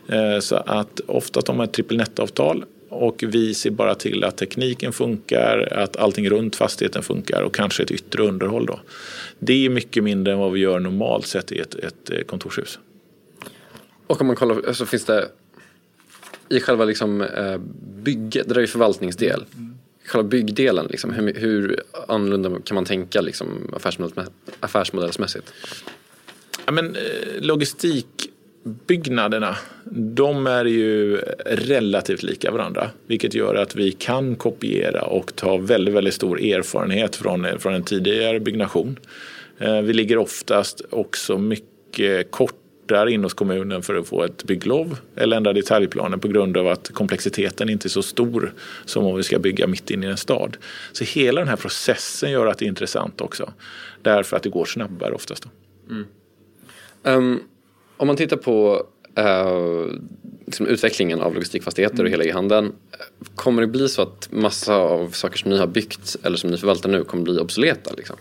Eh, 0.08 0.40
så 0.40 0.56
att 0.56 1.00
ofta 1.06 1.42
har 1.46 1.54
man 1.54 1.64
ett 1.64 1.72
trippelnettavtal 1.72 2.64
och 2.88 3.24
vi 3.26 3.54
ser 3.54 3.70
bara 3.70 3.94
till 3.94 4.24
att 4.24 4.36
tekniken 4.36 4.92
funkar, 4.92 5.72
att 5.72 5.96
allting 5.96 6.30
runt 6.30 6.56
fastigheten 6.56 7.02
funkar 7.02 7.42
och 7.42 7.54
kanske 7.54 7.82
ett 7.82 7.90
yttre 7.90 8.22
underhåll. 8.22 8.66
Då. 8.66 8.80
Det 9.38 9.66
är 9.66 9.70
mycket 9.70 10.04
mindre 10.04 10.32
än 10.32 10.38
vad 10.38 10.52
vi 10.52 10.60
gör 10.60 10.80
normalt 10.80 11.26
sett 11.26 11.52
i 11.52 11.58
ett, 11.58 11.74
ett 11.74 12.10
eh, 12.10 12.20
kontorshus. 12.20 12.78
Och 14.06 14.20
om 14.20 14.26
man 14.26 14.36
kollar, 14.36 14.54
så 14.54 14.68
alltså 14.68 14.86
finns 14.86 15.04
det 15.04 15.28
i 16.48 16.60
själva 16.60 16.84
liksom, 16.84 17.20
eh, 17.20 17.58
bygget, 18.02 18.48
det 18.48 18.54
där 18.54 18.56
är 18.56 18.60
ju 18.60 18.66
förvaltningsdel. 18.66 19.44
Mm. 19.54 19.74
Själva 20.04 20.28
byggdelen, 20.28 20.86
liksom, 20.90 21.12
hur, 21.12 21.34
hur 21.34 21.82
annorlunda 22.08 22.50
kan 22.64 22.74
man 22.74 22.84
tänka 22.84 23.20
liksom, 23.20 23.74
affärsmodellsmässigt? 24.60 25.52
Ja, 26.66 26.72
men, 26.72 26.96
eh, 26.96 27.02
logistik 27.40 28.06
byggnaderna, 28.86 29.56
de 29.90 30.46
är 30.46 30.64
ju 30.64 31.16
relativt 31.46 32.22
lika 32.22 32.50
varandra. 32.50 32.90
Vilket 33.06 33.34
gör 33.34 33.54
att 33.54 33.76
vi 33.76 33.92
kan 33.92 34.36
kopiera 34.36 35.02
och 35.02 35.36
ta 35.36 35.56
väldigt, 35.56 35.94
väldigt 35.94 36.14
stor 36.14 36.40
erfarenhet 36.40 37.16
från, 37.16 37.46
från 37.58 37.74
en 37.74 37.82
tidigare 37.82 38.40
byggnation. 38.40 38.98
Eh, 39.58 39.80
vi 39.80 39.92
ligger 39.92 40.18
oftast 40.18 40.82
också 40.90 41.38
mycket 41.38 42.30
kortare 42.30 43.12
in 43.12 43.22
hos 43.22 43.34
kommunen 43.34 43.82
för 43.82 43.94
att 43.94 44.08
få 44.08 44.24
ett 44.24 44.44
bygglov 44.44 44.96
eller 45.16 45.36
ändra 45.36 45.52
detaljplanen 45.52 46.20
på 46.20 46.28
grund 46.28 46.56
av 46.56 46.68
att 46.68 46.88
komplexiteten 46.88 47.68
inte 47.68 47.86
är 47.86 47.90
så 47.90 48.02
stor 48.02 48.52
som 48.84 49.06
om 49.06 49.16
vi 49.16 49.22
ska 49.22 49.38
bygga 49.38 49.66
mitt 49.66 49.90
inne 49.90 50.06
i 50.06 50.10
en 50.10 50.16
stad. 50.16 50.56
Så 50.92 51.04
hela 51.04 51.40
den 51.40 51.48
här 51.48 51.56
processen 51.56 52.30
gör 52.30 52.46
att 52.46 52.58
det 52.58 52.64
är 52.64 52.68
intressant 52.68 53.20
också. 53.20 53.52
Därför 54.02 54.36
att 54.36 54.42
det 54.42 54.50
går 54.50 54.64
snabbare 54.64 55.12
oftast. 55.12 55.44
Mm. 55.90 56.06
Um 57.02 57.40
om 57.98 58.06
man 58.06 58.16
tittar 58.16 58.36
på 58.36 58.86
uh, 59.18 59.92
liksom 60.46 60.66
utvecklingen 60.66 61.20
av 61.20 61.34
logistikfastigheter 61.34 61.94
mm. 61.94 62.06
och 62.06 62.12
hela 62.12 62.24
e-handeln. 62.24 62.72
Kommer 63.34 63.62
det 63.62 63.68
bli 63.68 63.88
så 63.88 64.02
att 64.02 64.28
massa 64.32 64.74
av 64.74 65.10
saker 65.10 65.38
som 65.38 65.50
ni 65.50 65.58
har 65.58 65.66
byggt 65.66 66.16
eller 66.22 66.36
som 66.36 66.50
ni 66.50 66.56
förvaltar 66.56 66.88
nu 66.88 67.04
kommer 67.04 67.24
bli 67.24 67.38
obsoleta? 67.38 67.92
Liksom? 67.96 68.16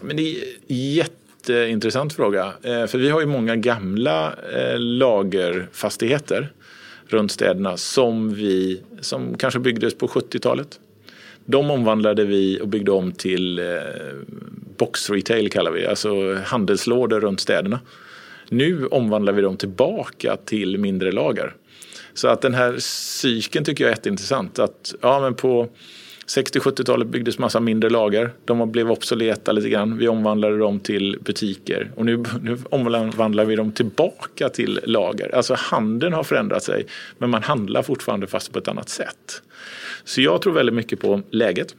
Men 0.00 0.16
det 0.16 0.22
är 0.22 0.44
jätteintressant 0.68 2.12
fråga. 2.12 2.52
Eh, 2.62 2.86
för 2.86 2.98
vi 2.98 3.10
har 3.10 3.20
ju 3.20 3.26
många 3.26 3.56
gamla 3.56 4.34
eh, 4.52 4.78
lagerfastigheter 4.78 6.52
runt 7.08 7.32
städerna 7.32 7.76
som, 7.76 8.34
vi, 8.34 8.80
som 9.00 9.38
kanske 9.38 9.60
byggdes 9.60 9.94
på 9.94 10.06
70-talet. 10.06 10.80
De 11.44 11.70
omvandlade 11.70 12.24
vi 12.24 12.60
och 12.60 12.68
byggde 12.68 12.90
om 12.90 13.12
till 13.12 13.60
box 14.76 15.10
retail 15.10 15.50
kallar 15.50 15.70
vi 15.70 15.86
alltså 15.86 16.34
handelslådor 16.44 17.20
runt 17.20 17.40
städerna. 17.40 17.80
Nu 18.48 18.86
omvandlar 18.86 19.32
vi 19.32 19.42
dem 19.42 19.56
tillbaka 19.56 20.36
till 20.36 20.78
mindre 20.78 21.12
lager. 21.12 21.54
Så 22.14 22.28
att 22.28 22.40
den 22.40 22.54
här 22.54 22.76
cykeln 22.78 23.64
tycker 23.64 23.84
jag 23.84 23.88
är 23.88 23.96
jätteintressant. 23.96 24.58
Att, 24.58 24.94
ja, 25.00 25.20
men 25.20 25.34
på, 25.34 25.68
60-70-talet 26.26 27.08
byggdes 27.08 27.38
massa 27.38 27.60
mindre 27.60 27.90
lager. 27.90 28.30
De 28.44 28.72
blev 28.72 28.90
obsoleta 28.90 29.52
lite 29.52 29.68
grann. 29.68 29.98
Vi 29.98 30.08
omvandlade 30.08 30.58
dem 30.58 30.80
till 30.80 31.18
butiker 31.20 31.90
och 31.96 32.04
nu, 32.04 32.24
nu 32.42 32.58
omvandlar 32.70 33.44
vi 33.44 33.56
dem 33.56 33.72
tillbaka 33.72 34.48
till 34.48 34.80
lager. 34.84 35.34
Alltså 35.34 35.54
handeln 35.58 36.12
har 36.12 36.24
förändrat 36.24 36.62
sig 36.62 36.86
men 37.18 37.30
man 37.30 37.42
handlar 37.42 37.82
fortfarande 37.82 38.26
fast 38.26 38.52
på 38.52 38.58
ett 38.58 38.68
annat 38.68 38.88
sätt. 38.88 39.42
Så 40.04 40.20
jag 40.20 40.42
tror 40.42 40.52
väldigt 40.52 40.74
mycket 40.74 41.00
på 41.00 41.22
läget 41.30 41.74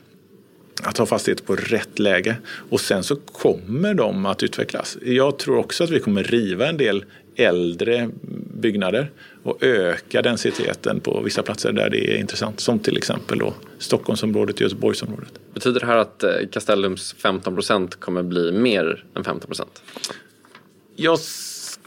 att 0.83 0.97
ha 0.97 1.05
fastigheter 1.05 1.43
på 1.43 1.55
rätt 1.55 1.99
läge. 1.99 2.35
Och 2.69 2.81
sen 2.81 3.03
så 3.03 3.15
kommer 3.15 3.93
de 3.93 4.25
att 4.25 4.43
utvecklas. 4.43 4.97
Jag 5.01 5.39
tror 5.39 5.57
också 5.57 5.83
att 5.83 5.89
vi 5.89 5.99
kommer 5.99 6.23
riva 6.23 6.67
en 6.67 6.77
del 6.77 7.05
äldre 7.35 8.09
byggnader 8.53 9.11
och 9.43 9.63
öka 9.63 10.21
densiteten 10.21 10.99
på 10.99 11.21
vissa 11.21 11.43
platser 11.43 11.71
där 11.71 11.89
det 11.89 12.13
är 12.13 12.17
intressant. 12.17 12.59
Som 12.59 12.79
till 12.79 12.97
exempel 12.97 13.39
då 13.39 13.53
Stockholmsområdet 13.79 14.55
och 14.55 14.61
Göteborgsområdet. 14.61 15.33
Betyder 15.53 15.79
det 15.79 15.85
här 15.85 15.97
att 15.97 16.23
eh, 16.23 16.31
Castellums 16.51 17.15
15 17.17 17.55
procent 17.55 17.99
kommer 17.99 18.23
bli 18.23 18.51
mer 18.51 19.05
än 19.15 19.23
15 19.23 19.47
procent? 19.47 19.83
Jag 20.95 21.19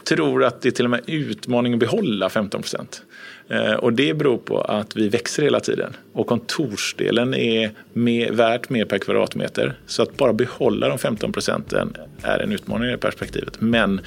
tror 0.03 0.43
att 0.43 0.61
det 0.61 0.69
är 0.69 0.71
till 0.71 0.85
och 0.85 0.91
med 0.91 1.01
utmaning 1.05 1.73
att 1.73 1.79
behålla 1.79 2.29
15 2.29 2.61
procent. 2.61 3.03
Eh, 3.51 3.73
och 3.73 3.93
det 3.93 4.13
beror 4.13 4.37
på 4.37 4.61
att 4.61 4.95
vi 4.95 5.09
växer 5.09 5.43
hela 5.43 5.59
tiden 5.59 5.93
och 6.13 6.27
kontorsdelen 6.27 7.33
är 7.33 7.71
mer, 7.93 8.31
värt 8.31 8.69
mer 8.69 8.85
per 8.85 8.97
kvadratmeter. 8.97 9.73
Så 9.85 10.03
att 10.03 10.17
bara 10.17 10.33
behålla 10.33 10.89
de 10.89 10.97
15 10.97 11.31
procenten 11.31 11.97
är 12.21 12.39
en 12.39 12.51
utmaning 12.51 12.87
i 12.87 12.91
det 12.91 12.97
perspektivet. 12.97 13.61
Men 13.61 14.01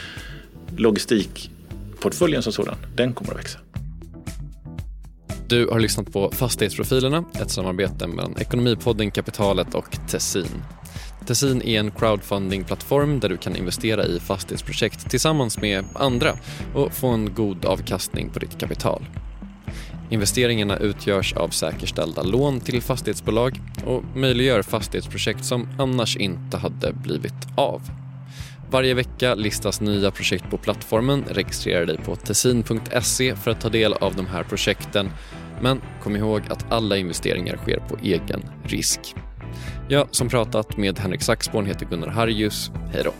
logistikportföljen 0.77 2.43
som 2.43 2.53
sådan, 2.53 2.77
den 2.97 3.13
kommer 3.13 3.33
att 3.33 3.39
växa. 3.39 3.59
Du 5.49 5.67
har 5.67 5.81
lyssnat 5.81 6.13
på 6.13 6.31
Fastighetsprofilerna, 6.31 7.25
ett 7.43 7.51
samarbete 7.51 8.07
mellan 8.07 8.35
Ekonomipodden 8.39 9.11
Kapitalet 9.11 9.75
och 9.75 9.97
Tessin. 10.09 10.63
Tessin 11.27 11.63
är 11.63 11.81
en 11.81 11.91
crowdfundingplattform 11.91 13.21
där 13.21 13.29
du 13.29 13.37
kan 13.37 13.57
investera 13.57 14.05
i 14.07 14.21
fastighetsprojekt 14.21 15.11
tillsammans 15.11 15.61
med 15.61 15.85
andra 15.95 16.33
och 16.75 16.93
få 16.93 17.09
en 17.09 17.35
god 17.35 17.65
avkastning 17.65 18.31
på 18.31 18.39
ditt 18.39 18.59
kapital. 18.59 19.03
Investeringarna 20.11 20.77
utgörs 20.77 21.33
av 21.33 21.49
säkerställda 21.49 22.23
lån 22.23 22.61
till 22.61 22.83
fastighetsbolag 22.83 23.61
och 23.85 24.05
möjliggör 24.15 24.63
fastighetsprojekt 24.63 25.45
som 25.45 25.69
annars 25.79 26.17
inte 26.17 26.57
hade 26.57 26.93
blivit 26.93 27.47
av. 27.57 27.83
Varje 28.71 28.95
vecka 28.95 29.35
listas 29.35 29.81
nya 29.81 30.11
projekt 30.11 30.51
på 30.51 30.59
plattformen. 30.59 31.25
Registrera 31.29 31.85
dig 31.85 31.97
på 31.97 32.17
tessin.se 32.17 33.37
för 33.37 33.51
att 33.51 33.61
ta 33.61 33.69
del 33.69 33.93
av 33.93 34.15
de 34.15 34.27
här 34.27 34.43
projekten. 34.43 35.11
Men 35.61 35.81
kom 36.03 36.17
ihåg 36.17 36.43
att 36.49 36.73
alla 36.73 36.97
investeringar 36.97 37.57
sker 37.57 37.79
på 37.89 37.97
egen 38.03 38.43
risk. 38.65 39.01
Jag 39.89 40.09
som 40.11 40.29
pratat 40.29 40.77
med 40.77 40.99
Henrik 40.99 41.23
Saxborn 41.23 41.67
heter 41.67 41.87
Gunnar 41.87 42.09
Harjus. 42.09 42.71
Hej 42.93 43.05
då. 43.05 43.13